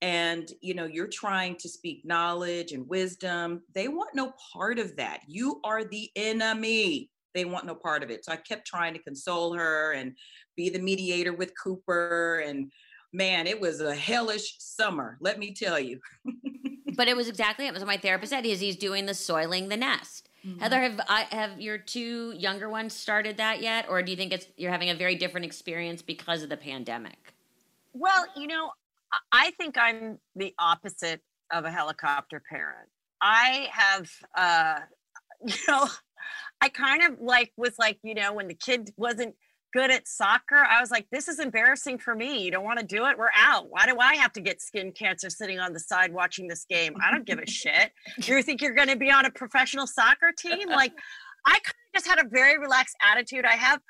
[0.00, 4.94] and you know you're trying to speak knowledge and wisdom they want no part of
[4.94, 8.94] that you are the enemy they want no part of it so i kept trying
[8.94, 10.14] to console her and
[10.56, 12.70] be the mediator with cooper and
[13.12, 16.00] man, it was a hellish summer, let me tell you.
[16.96, 17.74] but it was exactly it.
[17.74, 20.29] Was my therapist said is he's doing the soiling the nest.
[20.46, 20.60] Mm-hmm.
[20.60, 24.32] Heather, have I, have your two younger ones started that yet, or do you think
[24.32, 27.34] it's you're having a very different experience because of the pandemic?
[27.92, 28.70] Well, you know,
[29.32, 31.20] I think I'm the opposite
[31.52, 32.88] of a helicopter parent.
[33.20, 34.80] I have, uh,
[35.46, 35.88] you know,
[36.60, 39.34] I kind of like was like, you know, when the kid wasn't
[39.72, 40.56] good at soccer.
[40.56, 42.42] I was like, this is embarrassing for me.
[42.42, 43.18] You don't want to do it?
[43.18, 43.66] We're out.
[43.70, 46.94] Why do I have to get skin cancer sitting on the side watching this game?
[47.04, 47.92] I don't give a shit.
[48.18, 50.68] You think you're going to be on a professional soccer team?
[50.68, 50.92] Like,
[51.46, 53.44] I kind of just had a very relaxed attitude.
[53.44, 53.80] I have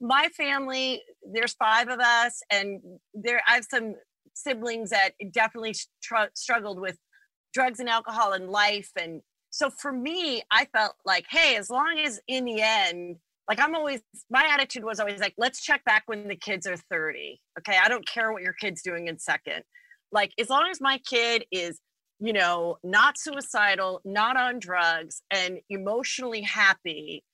[0.00, 2.80] my family, there's five of us, and
[3.12, 3.94] there I have some
[4.34, 6.96] siblings that definitely str- struggled with
[7.52, 9.20] drugs and alcohol in life and
[9.54, 13.74] so for me, I felt like, hey, as long as in the end, like I'm
[13.74, 17.40] always, my attitude was always like, let's check back when the kids are 30.
[17.58, 17.78] Okay.
[17.82, 19.62] I don't care what your kid's doing in second.
[20.12, 21.80] Like, as long as my kid is,
[22.20, 27.24] you know, not suicidal, not on drugs, and emotionally happy,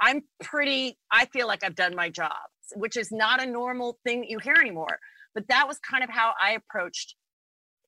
[0.00, 2.32] I'm pretty, I feel like I've done my job,
[2.74, 4.98] which is not a normal thing that you hear anymore.
[5.34, 7.14] But that was kind of how I approached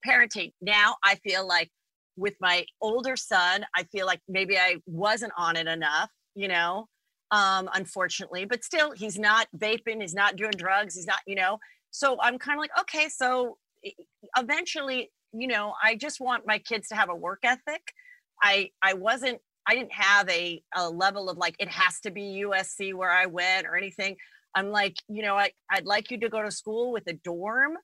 [0.07, 0.53] parenting.
[0.63, 1.71] Now I feel like
[2.17, 6.87] with my older son, I feel like maybe I wasn't on it enough, you know,
[7.31, 11.59] um, unfortunately, but still, he's not vaping, he's not doing drugs, he's not, you know.
[11.91, 13.59] So I'm kind of like, okay, so
[14.37, 17.93] eventually, you know, I just want my kids to have a work ethic.
[18.43, 22.45] I I wasn't I didn't have a, a level of like it has to be
[22.45, 24.17] USC where I went or anything.
[24.55, 27.77] I'm like, you know, I, I'd like you to go to school with a dorm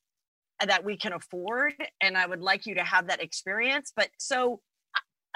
[0.67, 4.61] that we can afford and i would like you to have that experience but so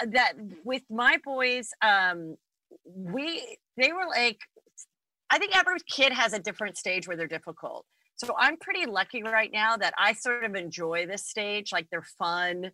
[0.07, 2.37] that with my boys um
[2.85, 4.39] we they were like
[5.31, 7.85] i think every kid has a different stage where they're difficult
[8.17, 12.07] so i'm pretty lucky right now that i sort of enjoy this stage like they're
[12.19, 12.71] fun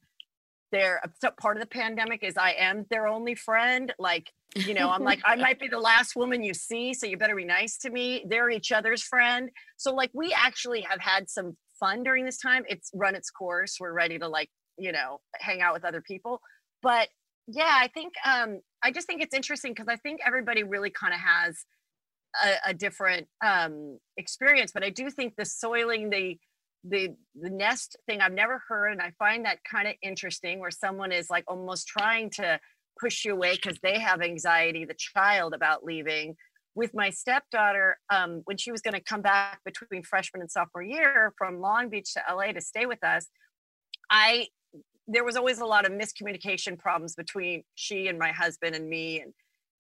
[0.71, 4.91] they're a part of the pandemic is i am their only friend like you know
[4.91, 7.79] i'm like i might be the last woman you see so you better be nice
[7.79, 12.25] to me they're each other's friend so like we actually have had some fun during
[12.25, 12.63] this time.
[12.69, 13.79] It's run its course.
[13.81, 16.41] We're ready to like, you know, hang out with other people.
[16.81, 17.09] But
[17.49, 21.15] yeah, I think um I just think it's interesting because I think everybody really kind
[21.15, 21.65] of has
[22.45, 24.73] a, a different um experience.
[24.73, 26.39] But I do think the soiling the
[26.85, 30.71] the the nest thing I've never heard, and I find that kind of interesting where
[30.71, 32.59] someone is like almost trying to
[33.01, 36.37] push you away because they have anxiety, the child about leaving
[36.75, 40.83] with my stepdaughter um, when she was going to come back between freshman and sophomore
[40.83, 43.27] year from long beach to la to stay with us
[44.11, 44.47] i
[45.09, 49.21] there was always a lot of miscommunication problems between she and my husband and me
[49.21, 49.33] and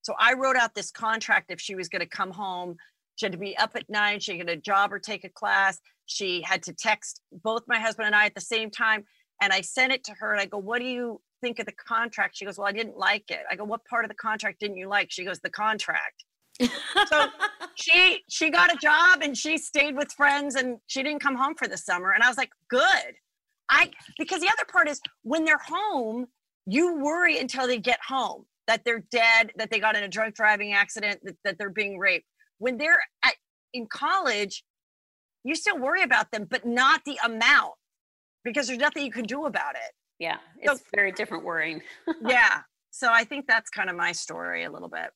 [0.02, 2.76] so i wrote out this contract if she was going to come home.
[3.16, 5.78] She had to be up at nine she had a job or take a class.
[6.06, 9.04] She had to text both my husband and i at the same time
[9.40, 11.72] and i sent it to her and i go what do you think of the
[11.72, 12.36] contract?
[12.36, 13.40] She goes well i didn't like it.
[13.50, 15.10] I go what part of the contract didn't you like?
[15.10, 16.24] She goes the contract.
[17.06, 17.26] So
[17.76, 21.54] she she got a job and she stayed with friends and she didn't come home
[21.54, 23.14] for the summer and i was like good
[23.72, 26.26] i because the other part is when they're home
[26.66, 30.34] you worry until they get home that they're dead that they got in a drunk
[30.34, 32.26] driving accident that, that they're being raped.
[32.58, 33.34] When they're at
[33.72, 34.64] in college
[35.44, 37.72] you still worry about them but not the amount
[38.44, 39.92] because there's nothing you can do about it.
[40.18, 41.82] Yeah it's so, very different worrying.
[42.28, 42.60] Yeah
[42.94, 45.10] so i think that's kind of my story a little bit.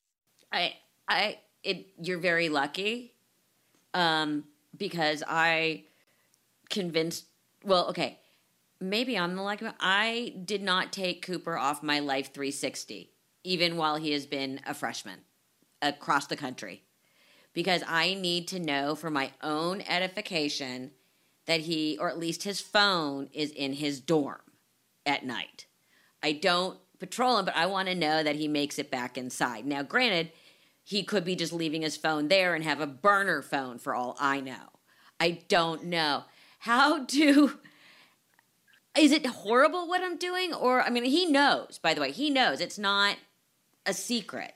[0.53, 0.75] I
[1.09, 3.15] I it you're very lucky
[3.95, 4.45] um
[4.77, 5.85] because I
[6.71, 7.27] convinced
[7.65, 8.19] well, okay.
[8.81, 9.75] Maybe I'm the lucky one.
[9.81, 13.11] I did not take Cooper off my life 360
[13.45, 15.21] even while he has been a freshman
[15.81, 16.83] across the country
[17.53, 20.91] because I need to know for my own edification
[21.47, 24.41] that he, or at least his phone, is in his dorm
[25.07, 25.67] at night.
[26.23, 29.65] I don't patrol him, but I want to know that he makes it back inside.
[29.65, 30.33] Now, granted,
[30.83, 34.17] he could be just leaving his phone there and have a burner phone for all
[34.19, 34.73] I know.
[35.21, 36.25] I don't know.
[36.59, 37.59] How do
[38.99, 42.13] is it horrible what I'm doing or I mean he knows by the way.
[42.13, 43.17] He knows it's not
[43.85, 44.55] a secret.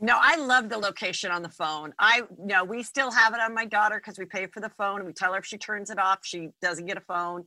[0.00, 1.92] No, I love the location on the phone.
[1.98, 4.98] I no, we still have it on my daughter because we pay for the phone
[4.98, 7.46] and we tell her if she turns it off, she doesn't get a phone.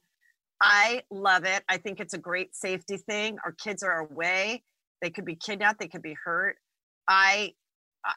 [0.62, 1.64] I love it.
[1.70, 3.38] I think it's a great safety thing.
[3.44, 4.64] Our kids are away.
[5.02, 6.58] They could be kidnapped, they could be hurt.
[7.08, 7.54] I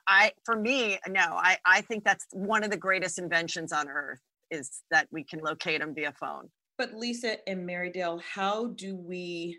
[0.07, 4.21] I, for me, no, I, I think that's one of the greatest inventions on earth
[4.51, 6.49] is that we can locate them via phone.
[6.77, 9.59] But Lisa and Mary Dell, how do we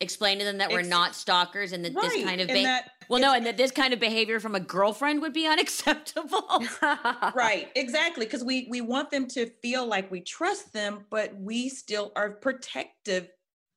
[0.00, 2.10] explain to them that we're not stalkers and that right.
[2.10, 2.66] this kind of be-
[3.10, 6.64] well no and that this kind of behavior from a girlfriend would be unacceptable
[7.34, 11.68] right exactly because we we want them to feel like we trust them but we
[11.68, 13.28] still are protective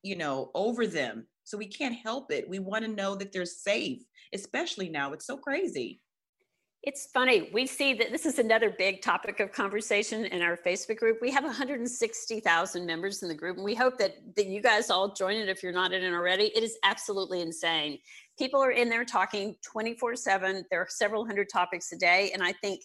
[0.01, 2.49] you know over them so we can't help it.
[2.49, 4.01] We want to know that they're safe,
[4.33, 5.13] especially now.
[5.13, 6.01] It's so crazy.
[6.85, 7.49] It's funny.
[7.53, 11.19] We see that this is another big topic of conversation in our Facebook group.
[11.21, 15.13] We have 160,000 members in the group, and we hope that, that you guys all
[15.13, 16.51] join it if you're not in it already.
[16.53, 17.99] It is absolutely insane.
[18.37, 20.65] People are in there talking 24 7.
[20.69, 22.31] There are several hundred topics a day.
[22.33, 22.81] And I think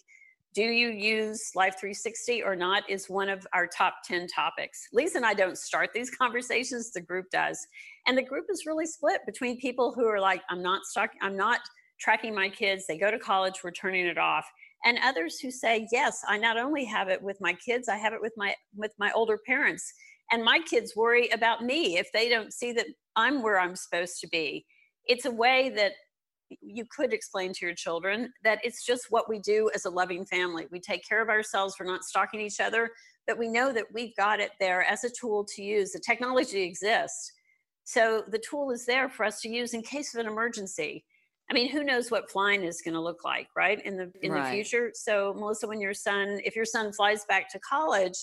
[0.53, 4.87] do you use Life 360 or not is one of our top 10 topics.
[4.93, 7.67] Lisa and I don't start these conversations, the group does.
[8.07, 11.35] And the group is really split between people who are like, I'm not stuck, I'm
[11.35, 11.59] not
[11.99, 14.45] tracking my kids, they go to college, we're turning it off.
[14.85, 18.13] and others who say yes i not only have it with my kids i have
[18.13, 19.93] it with my with my older parents.
[20.31, 22.85] And my kids worry about me if they don't see that
[23.15, 24.65] i'm where i'm supposed to be.
[25.05, 25.93] It's a way that
[26.61, 30.25] you could explain to your children that it's just what we do as a loving
[30.25, 30.65] family.
[30.71, 32.91] We take care of ourselves we're not stalking each other
[33.27, 35.91] but we know that we've got it there as a tool to use.
[35.91, 37.31] The technology exists.
[37.83, 41.05] So the tool is there for us to use in case of an emergency
[41.49, 43.83] I mean, who knows what flying is going to look like, right?
[43.83, 44.45] In the in right.
[44.45, 44.91] the future.
[44.93, 48.17] So, Melissa, when your son, if your son flies back to college,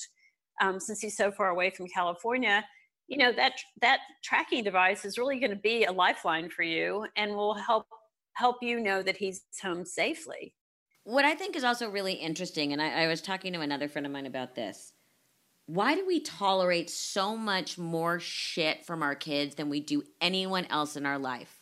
[0.61, 2.65] um, since he's so far away from California,
[3.09, 7.07] you know that that tracking device is really going to be a lifeline for you,
[7.17, 7.87] and will help
[8.35, 10.55] help you know that he's home safely.
[11.03, 14.07] What I think is also really interesting, and I, I was talking to another friend
[14.07, 14.93] of mine about this.
[15.67, 20.67] Why do we tolerate so much more shit from our kids than we do anyone
[20.67, 21.56] else in our life?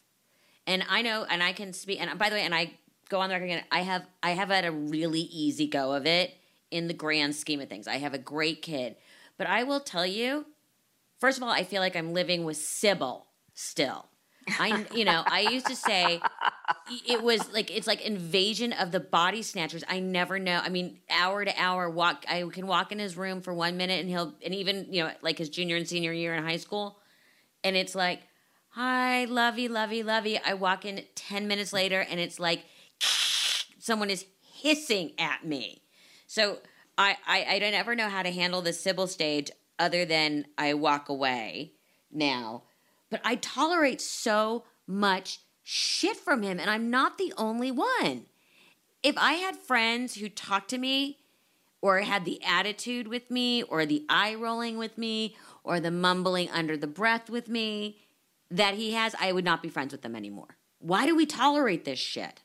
[0.67, 2.01] And I know, and I can speak.
[2.01, 2.73] And by the way, and I
[3.09, 3.65] go on the record again.
[3.71, 6.35] I have I have had a really easy go of it
[6.71, 7.87] in the grand scheme of things.
[7.87, 8.97] I have a great kid,
[9.37, 10.47] but I will tell you.
[11.19, 14.07] First of all, I feel like I'm living with Sybil still.
[14.59, 16.21] I, you know, I used to say
[17.09, 19.85] it was like it's like invasion of the body snatchers.
[19.89, 20.61] I never know.
[20.63, 22.25] I mean, hour to hour walk.
[22.29, 25.13] I can walk in his room for one minute, and he'll, and even you know,
[25.23, 26.99] like his junior and senior year in high school,
[27.63, 28.21] and it's like
[28.75, 30.37] hi, lovey, lovey, lovey.
[30.45, 32.65] I walk in 10 minutes later and it's like
[33.79, 35.83] someone is hissing at me.
[36.27, 36.59] So
[36.99, 40.75] I, I, I don't ever know how to handle the Sybil stage other than I
[40.75, 41.73] walk away
[42.11, 42.65] now.
[43.11, 48.27] But I tolerate so much shit from him, and I'm not the only one.
[49.05, 51.19] If I had friends who talked to me
[51.81, 56.51] or had the attitude with me or the eye rolling with me or the mumbling
[56.51, 57.99] under the breath with me,
[58.51, 60.59] that he has, I would not be friends with them anymore.
[60.79, 62.43] Why do we tolerate this shit?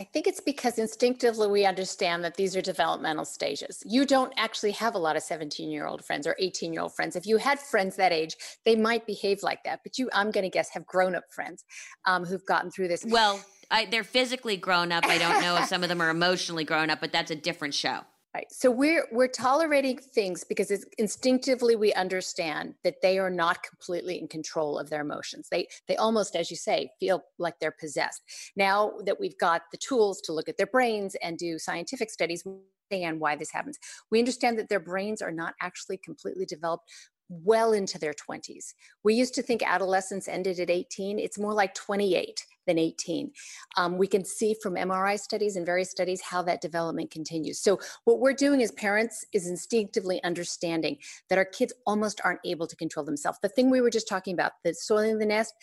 [0.00, 3.82] I think it's because instinctively we understand that these are developmental stages.
[3.84, 6.94] You don't actually have a lot of 17 year old friends or 18 year old
[6.94, 7.16] friends.
[7.16, 9.80] If you had friends that age, they might behave like that.
[9.82, 11.64] But you, I'm going to guess, have grown up friends
[12.06, 13.04] um, who've gotten through this.
[13.04, 15.04] Well, I, they're physically grown up.
[15.04, 17.74] I don't know if some of them are emotionally grown up, but that's a different
[17.74, 18.02] show.
[18.38, 18.52] Right.
[18.52, 24.28] So we're we're tolerating things because instinctively we understand that they are not completely in
[24.28, 25.48] control of their emotions.
[25.50, 28.22] They they almost, as you say, feel like they're possessed.
[28.54, 32.44] Now that we've got the tools to look at their brains and do scientific studies,
[32.92, 33.76] and why this happens.
[34.12, 36.92] We understand that their brains are not actually completely developed
[37.28, 38.72] well into their 20s.
[39.02, 41.18] We used to think adolescence ended at 18.
[41.18, 43.32] It's more like 28 than 18.
[43.76, 47.58] Um, we can see from MRI studies and various studies how that development continues.
[47.60, 50.98] So what we're doing as parents is instinctively understanding
[51.30, 53.38] that our kids almost aren't able to control themselves.
[53.42, 55.54] The thing we were just talking about, the soiling the nest,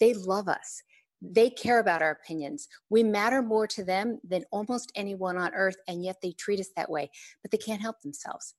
[0.00, 0.82] they love us.
[1.20, 2.68] They care about our opinions.
[2.90, 6.70] We matter more to them than almost anyone on earth, and yet they treat us
[6.76, 7.10] that way,
[7.42, 8.54] but they can't help themselves.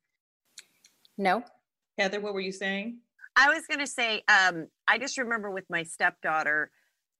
[1.17, 1.43] No?
[1.97, 2.99] Heather, what were you saying?
[3.37, 6.71] I was going to say, um, I just remember with my stepdaughter,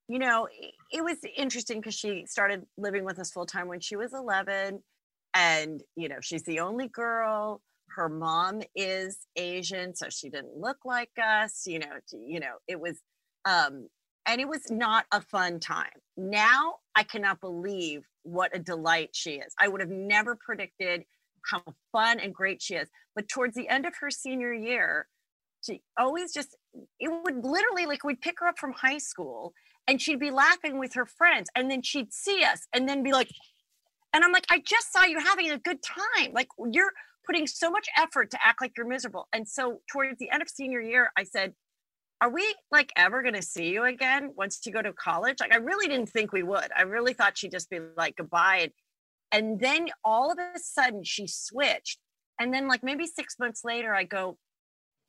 [0.07, 0.47] you know,
[0.91, 4.81] it was interesting because she started living with us full time when she was 11.
[5.33, 7.61] And, you know, she's the only girl.
[7.89, 11.63] Her mom is Asian, so she didn't look like us.
[11.65, 12.99] You know, you know, it was,
[13.45, 13.87] um,
[14.25, 15.85] and it was not a fun time.
[16.15, 19.53] Now I cannot believe what a delight she is.
[19.59, 21.03] I would have never predicted
[21.49, 22.89] how fun and great she is.
[23.15, 25.07] But towards the end of her senior year,
[25.61, 26.55] she always just,
[26.99, 29.53] it would literally like we'd pick her up from high school
[29.87, 33.11] and she'd be laughing with her friends and then she'd see us and then be
[33.11, 33.29] like,
[34.13, 36.33] and I'm like, I just saw you having a good time.
[36.33, 36.91] Like you're
[37.25, 39.27] putting so much effort to act like you're miserable.
[39.33, 41.53] And so towards the end of senior year, I said,
[42.19, 45.37] are we like ever going to see you again once you go to college?
[45.39, 46.69] Like, I really didn't think we would.
[46.75, 48.57] I really thought she'd just be like goodbye.
[48.63, 48.71] And
[49.31, 51.99] and then all of a sudden she switched.
[52.39, 54.37] And then, like, maybe six months later, I go,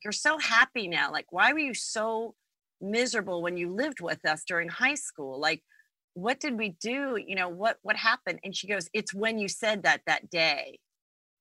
[0.03, 1.11] You're so happy now.
[1.11, 2.35] Like, why were you so
[2.81, 5.39] miserable when you lived with us during high school?
[5.39, 5.61] Like,
[6.13, 7.17] what did we do?
[7.25, 8.39] You know, what what happened?
[8.43, 10.79] And she goes, It's when you said that that day.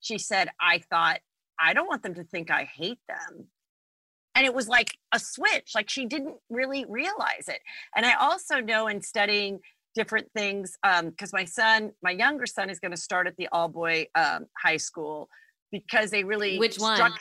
[0.01, 1.18] She said, I thought,
[1.61, 3.48] I don't want them to think I hate them.
[4.35, 7.61] And it was like a switch, like she didn't really realize it.
[7.96, 9.59] And I also know in studying
[9.97, 13.49] different things because um, my son, my younger son, is going to start at the
[13.51, 15.28] all boy um, high school
[15.72, 17.12] because they really which one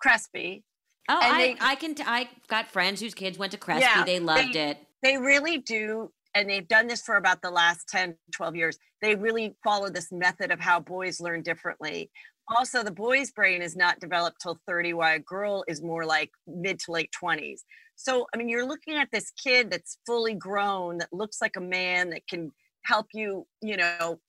[0.00, 0.64] Crespi.
[1.08, 1.94] Oh, I, they, I can.
[1.94, 3.82] T- I got friends whose kids went to Crespi.
[3.82, 4.78] Yeah, they loved they, it.
[5.02, 6.10] They really do.
[6.34, 8.78] And they've done this for about the last 10, 12 years.
[9.00, 12.10] They really follow this method of how boys learn differently.
[12.54, 16.30] Also, the boy's brain is not developed till 30, while a girl is more like
[16.46, 17.60] mid to late 20s.
[17.96, 21.60] So, I mean, you're looking at this kid that's fully grown, that looks like a
[21.60, 22.52] man, that can
[22.84, 24.20] help you, you know,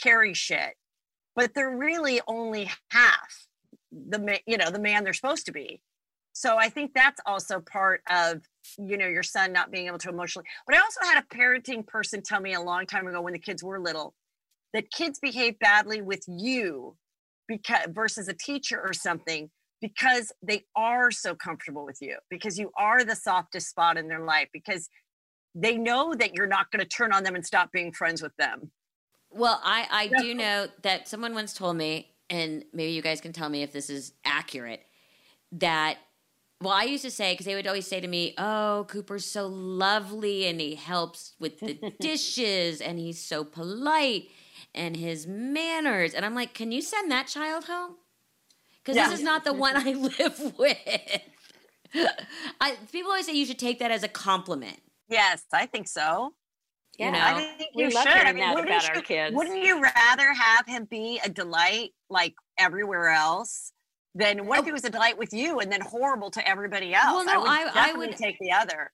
[0.00, 0.74] carry shit.
[1.34, 3.46] but they're really only half
[3.92, 5.80] the man, you know the man they're supposed to be
[6.38, 8.40] so i think that's also part of
[8.78, 11.86] you know your son not being able to emotionally but i also had a parenting
[11.86, 14.14] person tell me a long time ago when the kids were little
[14.72, 16.96] that kids behave badly with you
[17.48, 22.70] because versus a teacher or something because they are so comfortable with you because you
[22.76, 24.88] are the softest spot in their life because
[25.54, 28.36] they know that you're not going to turn on them and stop being friends with
[28.38, 28.70] them.
[29.30, 33.32] Well i i do know that someone once told me and maybe you guys can
[33.32, 34.84] tell me if this is accurate
[35.52, 35.96] that
[36.60, 39.46] well i used to say because they would always say to me oh cooper's so
[39.46, 44.28] lovely and he helps with the dishes and he's so polite
[44.74, 47.96] and his manners and i'm like can you send that child home
[48.82, 49.08] because yeah.
[49.08, 50.78] this is not the one i live with
[52.60, 56.34] I, people always say you should take that as a compliment yes i think so
[56.98, 57.20] yeah, you know?
[57.20, 58.06] I think you should.
[58.08, 59.36] I mean, that about you, our kids.
[59.36, 63.72] Wouldn't you rather have him be a delight like everywhere else?
[64.14, 64.62] Than what oh.
[64.62, 67.04] if it was a delight with you and then horrible to everybody else?
[67.04, 68.90] Well, no, I would, I, I would take the other.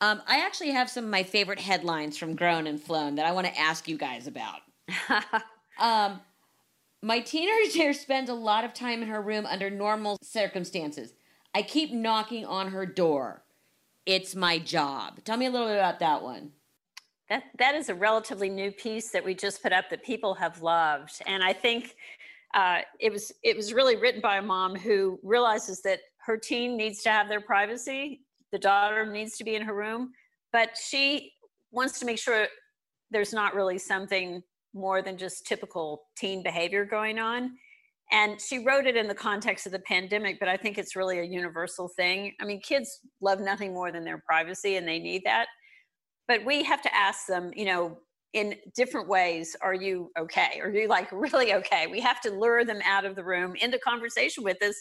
[0.00, 3.32] Um, I actually have some of my favorite headlines from Grown and Flown that I
[3.32, 4.60] want to ask you guys about.
[5.80, 6.20] um,
[7.02, 11.14] my teenager spends a lot of time in her room under normal circumstances.
[11.54, 13.42] I keep knocking on her door.
[14.06, 15.22] It's my job.
[15.24, 16.52] Tell me a little bit about that one.
[17.28, 20.62] That that is a relatively new piece that we just put up that people have
[20.62, 21.94] loved, and I think
[22.54, 26.76] uh, it was it was really written by a mom who realizes that her teen
[26.76, 28.22] needs to have their privacy.
[28.52, 30.12] The daughter needs to be in her room,
[30.52, 31.32] but she
[31.70, 32.46] wants to make sure
[33.10, 34.42] there's not really something
[34.74, 37.52] more than just typical teen behavior going on.
[38.10, 41.18] And she wrote it in the context of the pandemic, but I think it's really
[41.18, 42.32] a universal thing.
[42.40, 45.46] I mean, kids love nothing more than their privacy and they need that
[46.28, 47.98] but we have to ask them you know
[48.34, 50.60] in different ways are you okay?
[50.62, 51.86] Are you like really okay?
[51.86, 54.74] We have to lure them out of the room into conversation with us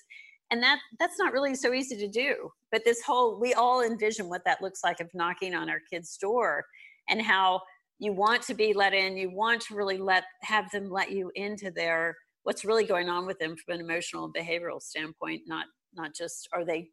[0.50, 2.50] and that that's not really so easy to do.
[2.72, 6.18] But this whole we all envision what that looks like of knocking on our kids
[6.18, 6.64] door
[7.10, 7.62] and how
[8.00, 11.32] you want to be let in you want to really let have them let you
[11.36, 16.14] into their what's really going on with them from an emotional behavioral standpoint not not
[16.14, 16.90] just are they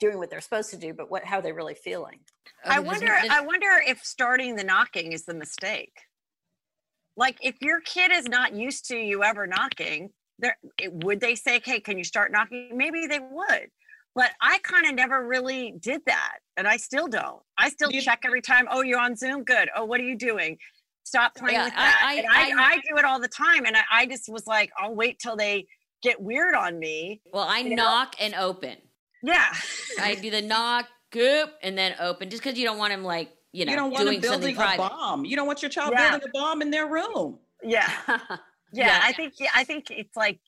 [0.00, 2.20] doing what they're supposed to do, but what how they're really feeling.
[2.64, 3.12] I wonder.
[3.12, 5.92] I wonder if starting the knocking is the mistake.
[7.16, 10.56] Like if your kid is not used to you ever knocking, there
[10.88, 13.68] would they say, "Hey, can you start knocking?" Maybe they would,
[14.14, 17.40] but I kind of never really did that, and I still don't.
[17.56, 18.66] I still you, check every time.
[18.70, 19.44] Oh, you're on Zoom.
[19.44, 19.68] Good.
[19.76, 20.58] Oh, what are you doing?
[21.04, 22.00] Stop playing yeah, with that.
[22.02, 24.70] I, I, I, I, do it all the time, and I, I just was like,
[24.78, 25.66] I'll wait till they
[26.02, 27.20] get weird on me.
[27.30, 28.24] Well, I knock know?
[28.24, 28.76] and open.
[29.24, 29.54] Yeah.
[30.00, 33.30] I do the knock, goop, and then open just because you don't want him like,
[33.52, 35.24] you know, you don't want doing building a bomb.
[35.24, 36.10] You don't want your child yeah.
[36.10, 37.38] building a bomb in their room.
[37.62, 37.90] Yeah.
[38.08, 38.16] yeah.
[38.72, 39.00] yeah.
[39.02, 40.40] I think yeah, I think it's like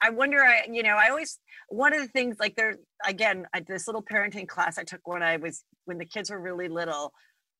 [0.00, 1.38] I wonder I you know, I always
[1.68, 2.76] one of the things like there
[3.06, 6.40] again, I, this little parenting class I took when I was when the kids were
[6.40, 7.12] really little.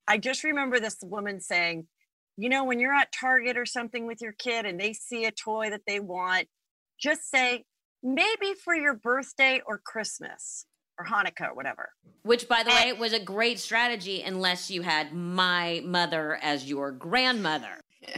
[0.08, 1.86] I just remember this woman saying,
[2.36, 5.30] you know, when you're at Target or something with your kid and they see a
[5.30, 6.48] toy that they want,
[6.98, 7.64] just say,
[8.02, 10.66] maybe for your birthday or Christmas
[10.98, 11.90] or Hanukkah or whatever.
[12.22, 16.68] Which, by the and, way, was a great strategy unless you had my mother as
[16.68, 17.80] your grandmother.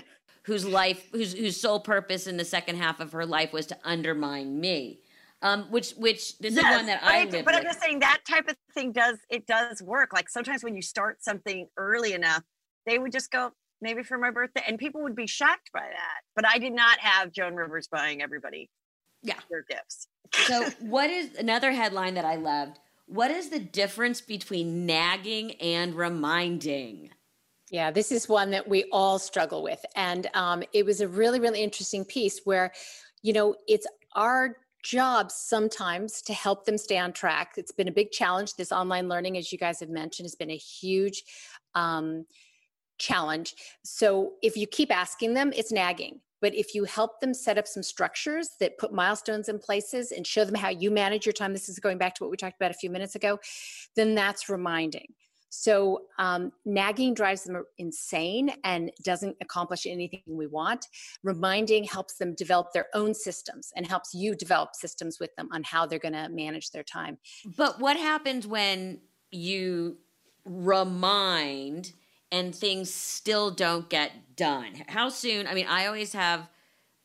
[0.45, 3.79] whose life, whose whose sole purpose in the second half of her life was to
[3.85, 5.01] undermine me,
[5.43, 7.55] um, which which this yes, is one that I, I live But with.
[7.57, 10.13] I'm just saying that type of thing does it does work.
[10.13, 12.43] Like sometimes when you start something early enough,
[12.87, 16.21] they would just go maybe for my birthday, and people would be shocked by that.
[16.37, 18.71] But I did not have Joan Rivers buying everybody
[19.25, 20.07] yeah their gifts
[20.47, 25.95] so what is another headline that i loved what is the difference between nagging and
[25.95, 27.11] reminding
[27.71, 29.85] yeah, this is one that we all struggle with.
[29.97, 32.73] And um, it was a really, really interesting piece where,
[33.23, 37.55] you know, it's our job sometimes to help them stay on track.
[37.57, 38.55] It's been a big challenge.
[38.55, 41.25] This online learning, as you guys have mentioned, has been a huge
[41.75, 42.27] um,
[42.99, 43.57] challenge.
[43.83, 46.21] So if you keep asking them, it's nagging.
[46.45, 50.27] But if you help them set up some structures that put milestones in places and
[50.27, 52.57] show them how you manage your time, this is going back to what we talked
[52.61, 53.39] about a few minutes ago,
[53.97, 55.07] then that's reminding.
[55.49, 60.87] So um, nagging drives them insane and doesn't accomplish anything we want.
[61.23, 65.63] Reminding helps them develop their own systems and helps you develop systems with them on
[65.63, 67.17] how they're going to manage their time.
[67.57, 69.97] But what happens when you
[70.45, 71.95] remind
[72.35, 74.75] and things still don't get done?
[74.89, 75.47] How soon?
[75.47, 76.49] I mean, I always have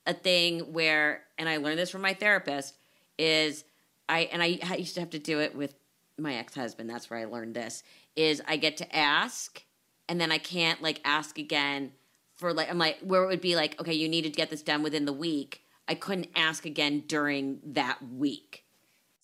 [0.07, 2.75] a thing where, and I learned this from my therapist,
[3.19, 3.63] is
[4.09, 5.75] I, and I, I used to have to do it with
[6.17, 6.89] my ex husband.
[6.89, 7.84] That's where I learned this,
[8.15, 9.63] is I get to ask
[10.07, 11.91] and then I can't like ask again
[12.36, 14.63] for like I'm like where it would be like okay, you need to get this
[14.63, 15.61] done within the week.
[15.88, 18.65] I couldn't ask again during that week.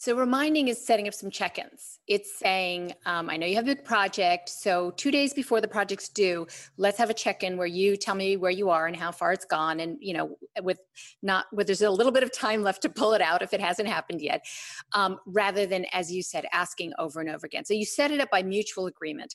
[0.05, 1.97] So reminding is setting up some check-ins.
[2.05, 5.67] It's saying, um, I know you have a big project, so two days before the
[5.67, 6.45] project's due,
[6.77, 9.45] let's have a check-in where you tell me where you are and how far it's
[9.45, 10.77] gone, and you know, with
[11.23, 13.59] not with there's a little bit of time left to pull it out if it
[13.59, 14.45] hasn't happened yet,
[14.93, 17.65] um, rather than as you said, asking over and over again.
[17.65, 19.33] So you set it up by mutual agreement.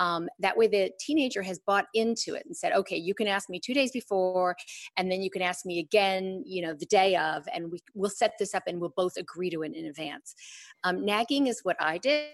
[0.00, 3.50] Um, that way, the teenager has bought into it and said, "Okay, you can ask
[3.50, 4.56] me two days before,
[4.96, 8.10] and then you can ask me again, you know, the day of, and we we'll
[8.10, 10.34] set this up, and we'll both agree to it in advance."
[10.82, 12.30] Um, nagging is what I did.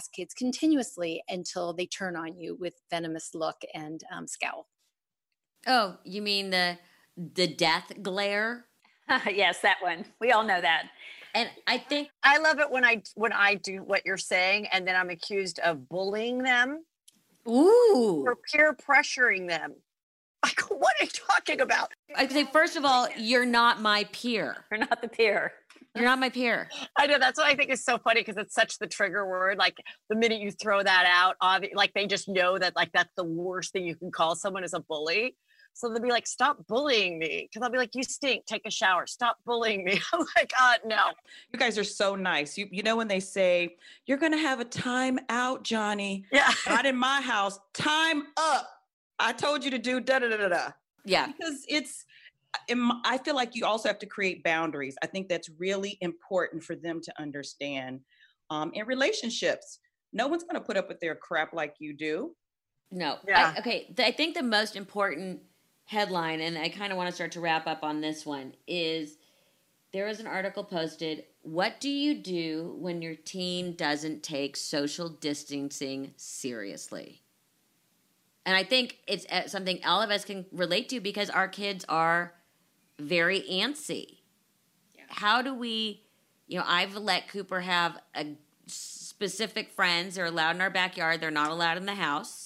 [0.00, 4.66] Ask kids continuously until they turn on you with venomous look and um, scowl.
[5.66, 6.76] Oh, you mean the
[7.16, 8.66] the death glare?
[9.30, 10.04] yes, that one.
[10.20, 10.88] We all know that.
[11.34, 14.88] And I think I love it when I when I do what you're saying, and
[14.88, 16.82] then I'm accused of bullying them
[17.48, 18.24] Ooh.
[18.26, 19.74] or peer pressuring them.
[20.44, 21.90] Like, what are you talking about?
[22.14, 24.64] I'd say, first of all, you're not my peer.
[24.70, 25.52] You're not the peer.
[25.96, 26.68] You're not my peer.
[26.96, 29.58] I know that's what I think is so funny because it's such the trigger word.
[29.58, 29.78] Like
[30.08, 33.24] the minute you throw that out, obvi- like they just know that like that's the
[33.24, 35.34] worst thing you can call someone is a bully.
[35.76, 38.46] So they'll be like, "Stop bullying me," because I'll be like, "You stink.
[38.46, 39.06] Take a shower.
[39.06, 41.10] Stop bullying me." I'm like, "Uh, no."
[41.52, 42.56] You guys are so nice.
[42.56, 46.24] You you know when they say you're gonna have a time out, Johnny.
[46.32, 46.50] Yeah.
[46.66, 47.60] Not in my house.
[47.74, 48.70] Time up.
[49.18, 50.68] I told you to do da da da da da.
[51.04, 51.26] Yeah.
[51.26, 52.06] Because it's.
[52.70, 54.96] I feel like you also have to create boundaries.
[55.02, 58.00] I think that's really important for them to understand.
[58.48, 59.78] Um, in relationships,
[60.14, 62.34] no one's going to put up with their crap like you do.
[62.90, 63.18] No.
[63.28, 63.52] Yeah.
[63.54, 63.92] I, okay.
[63.94, 65.40] th- I think the most important
[65.86, 69.16] headline, and I kind of want to start to wrap up on this one, is
[69.92, 71.24] there was an article posted.
[71.42, 77.22] What do you do when your teen doesn't take social distancing seriously?
[78.44, 81.84] And I think it's uh, something all of us can relate to because our kids
[81.88, 82.34] are
[82.98, 84.18] very antsy.
[85.08, 86.02] How do we,
[86.46, 90.16] you know, I've let Cooper have a specific friends.
[90.16, 91.20] They're allowed in our backyard.
[91.20, 92.45] They're not allowed in the house.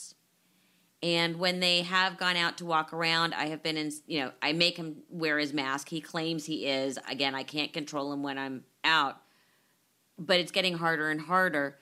[1.03, 4.33] And when they have gone out to walk around, I have been in, you know,
[4.43, 5.89] I make him wear his mask.
[5.89, 6.99] He claims he is.
[7.09, 9.17] Again, I can't control him when I'm out,
[10.19, 11.79] but it's getting harder and harder.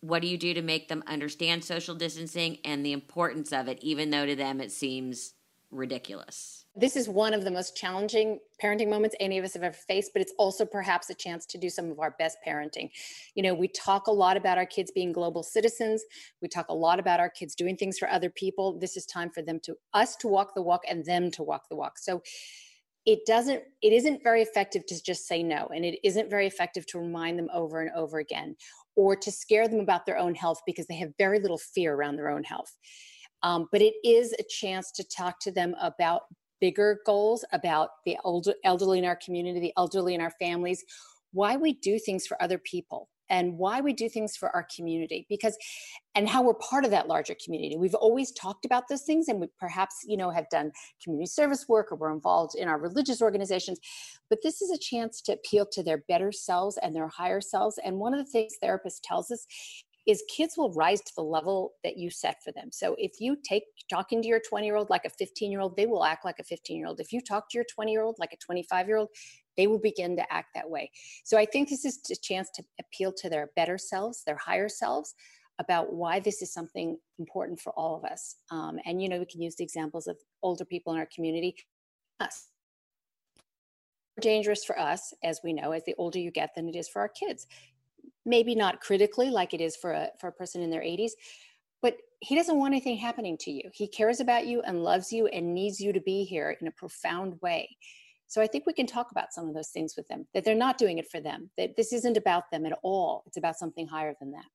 [0.00, 3.78] What do you do to make them understand social distancing and the importance of it,
[3.82, 5.34] even though to them it seems
[5.70, 6.61] ridiculous?
[6.74, 10.12] This is one of the most challenging parenting moments any of us have ever faced,
[10.14, 12.88] but it's also perhaps a chance to do some of our best parenting.
[13.34, 16.02] You know, we talk a lot about our kids being global citizens.
[16.40, 18.78] We talk a lot about our kids doing things for other people.
[18.78, 21.68] This is time for them to us to walk the walk and them to walk
[21.68, 21.98] the walk.
[21.98, 22.22] So
[23.04, 26.86] it doesn't it isn't very effective to just say no and it isn't very effective
[26.86, 28.54] to remind them over and over again
[28.94, 32.16] or to scare them about their own health because they have very little fear around
[32.16, 32.76] their own health
[33.42, 36.22] um, but it is a chance to talk to them about
[36.62, 40.84] bigger goals about the older, elderly in our community, the elderly in our families,
[41.32, 45.26] why we do things for other people and why we do things for our community
[45.28, 45.56] because
[46.14, 47.76] and how we're part of that larger community.
[47.76, 50.70] We've always talked about those things and we perhaps you know have done
[51.02, 53.80] community service work or we're involved in our religious organizations
[54.30, 57.78] but this is a chance to appeal to their better selves and their higher selves
[57.84, 59.46] and one of the things therapists tells us
[60.06, 62.70] is kids will rise to the level that you set for them.
[62.72, 65.76] So if you take talking to your 20 year old like a 15 year old,
[65.76, 67.00] they will act like a 15 year old.
[67.00, 69.08] If you talk to your 20 year old like a 25 year old,
[69.56, 70.90] they will begin to act that way.
[71.24, 74.68] So I think this is a chance to appeal to their better selves, their higher
[74.68, 75.14] selves
[75.58, 78.36] about why this is something important for all of us.
[78.50, 81.54] Um, and, you know, we can use the examples of older people in our community.
[82.18, 82.48] Us.
[84.20, 87.00] Dangerous for us, as we know, as the older you get than it is for
[87.00, 87.46] our kids
[88.24, 91.12] maybe not critically like it is for a for a person in their 80s
[91.80, 95.26] but he doesn't want anything happening to you he cares about you and loves you
[95.28, 97.68] and needs you to be here in a profound way
[98.26, 100.54] so i think we can talk about some of those things with them that they're
[100.54, 103.86] not doing it for them that this isn't about them at all it's about something
[103.86, 104.46] higher than that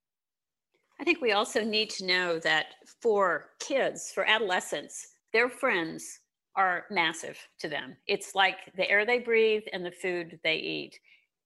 [0.99, 2.67] I think we also need to know that
[3.01, 6.19] for kids, for adolescents, their friends
[6.55, 7.95] are massive to them.
[8.07, 10.99] It's like the air they breathe and the food they eat.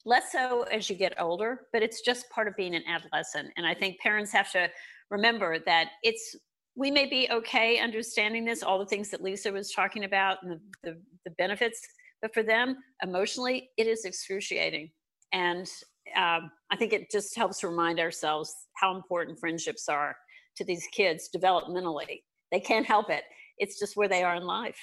[0.06, 3.50] Less so as you get older, but it's just part of being an adolescent.
[3.58, 4.70] And I think parents have to
[5.10, 6.36] remember that it's
[6.76, 10.54] we may be okay understanding this, all the things that Lisa was talking about and
[10.54, 11.82] the, the, the benefits,
[12.22, 14.90] but for them, emotionally, it is excruciating.
[15.34, 15.68] And
[16.16, 20.16] um, I think it just helps remind ourselves how important friendships are
[20.56, 22.22] to these kids developmentally.
[22.52, 23.24] They can't help it.
[23.58, 24.80] It's just where they are in life.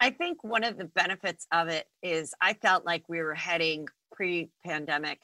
[0.00, 3.86] I think one of the benefits of it is I felt like we were heading
[4.12, 5.20] pre pandemic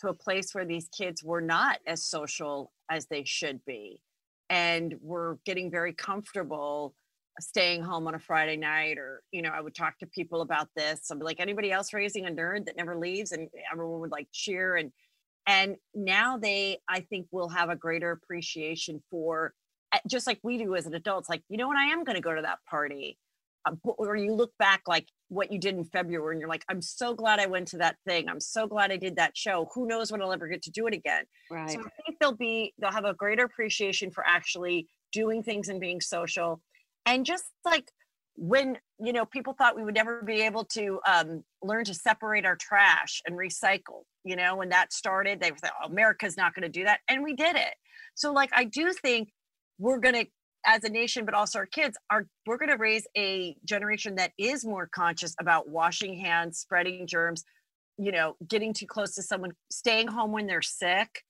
[0.00, 4.00] to a place where these kids were not as social as they should be.
[4.48, 6.94] And we're getting very comfortable
[7.40, 10.68] staying home on a Friday night, or you know, I would talk to people about
[10.76, 11.10] this.
[11.10, 14.28] I'd be like, anybody else raising a nerd that never leaves, and everyone would like
[14.32, 14.92] cheer and
[15.48, 19.54] and now they, I think, will have a greater appreciation for
[19.94, 21.22] eh, just like we do as an adult.
[21.22, 23.16] It's like, you know what, I am going to go to that party.
[23.64, 26.80] Um, or you look back like what you did in February and you're like, I'm
[26.80, 28.28] so glad I went to that thing.
[28.28, 29.68] I'm so glad I did that show.
[29.74, 31.24] Who knows when I'll ever get to do it again.
[31.50, 31.70] Right.
[31.70, 35.80] So I think they'll be, they'll have a greater appreciation for actually doing things and
[35.80, 36.60] being social.
[37.06, 37.90] And just like
[38.38, 42.46] when you know people thought we would never be able to um, learn to separate
[42.46, 46.62] our trash and recycle you know when that started they thought oh, america's not going
[46.62, 47.74] to do that and we did it
[48.14, 49.30] so like i do think
[49.78, 50.24] we're going to
[50.68, 54.32] as a nation but also our kids are we're going to raise a generation that
[54.38, 57.42] is more conscious about washing hands spreading germs
[57.98, 61.24] you know getting too close to someone staying home when they're sick.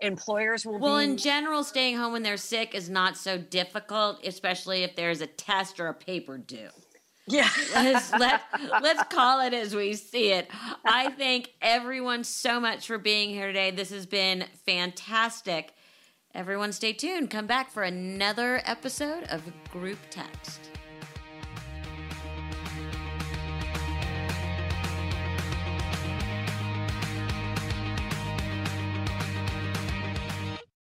[0.00, 4.20] Employers will well be- in general staying home when they're sick is not so difficult
[4.26, 6.68] especially if there's a test or a paper due.
[7.28, 7.48] Yeah.
[7.74, 8.42] Let's let,
[8.82, 10.48] let's call it as we see it.
[10.84, 13.72] I thank everyone so much for being here today.
[13.72, 15.72] This has been fantastic
[16.36, 17.30] everyone stay tuned.
[17.30, 20.75] Come back for another episode of group text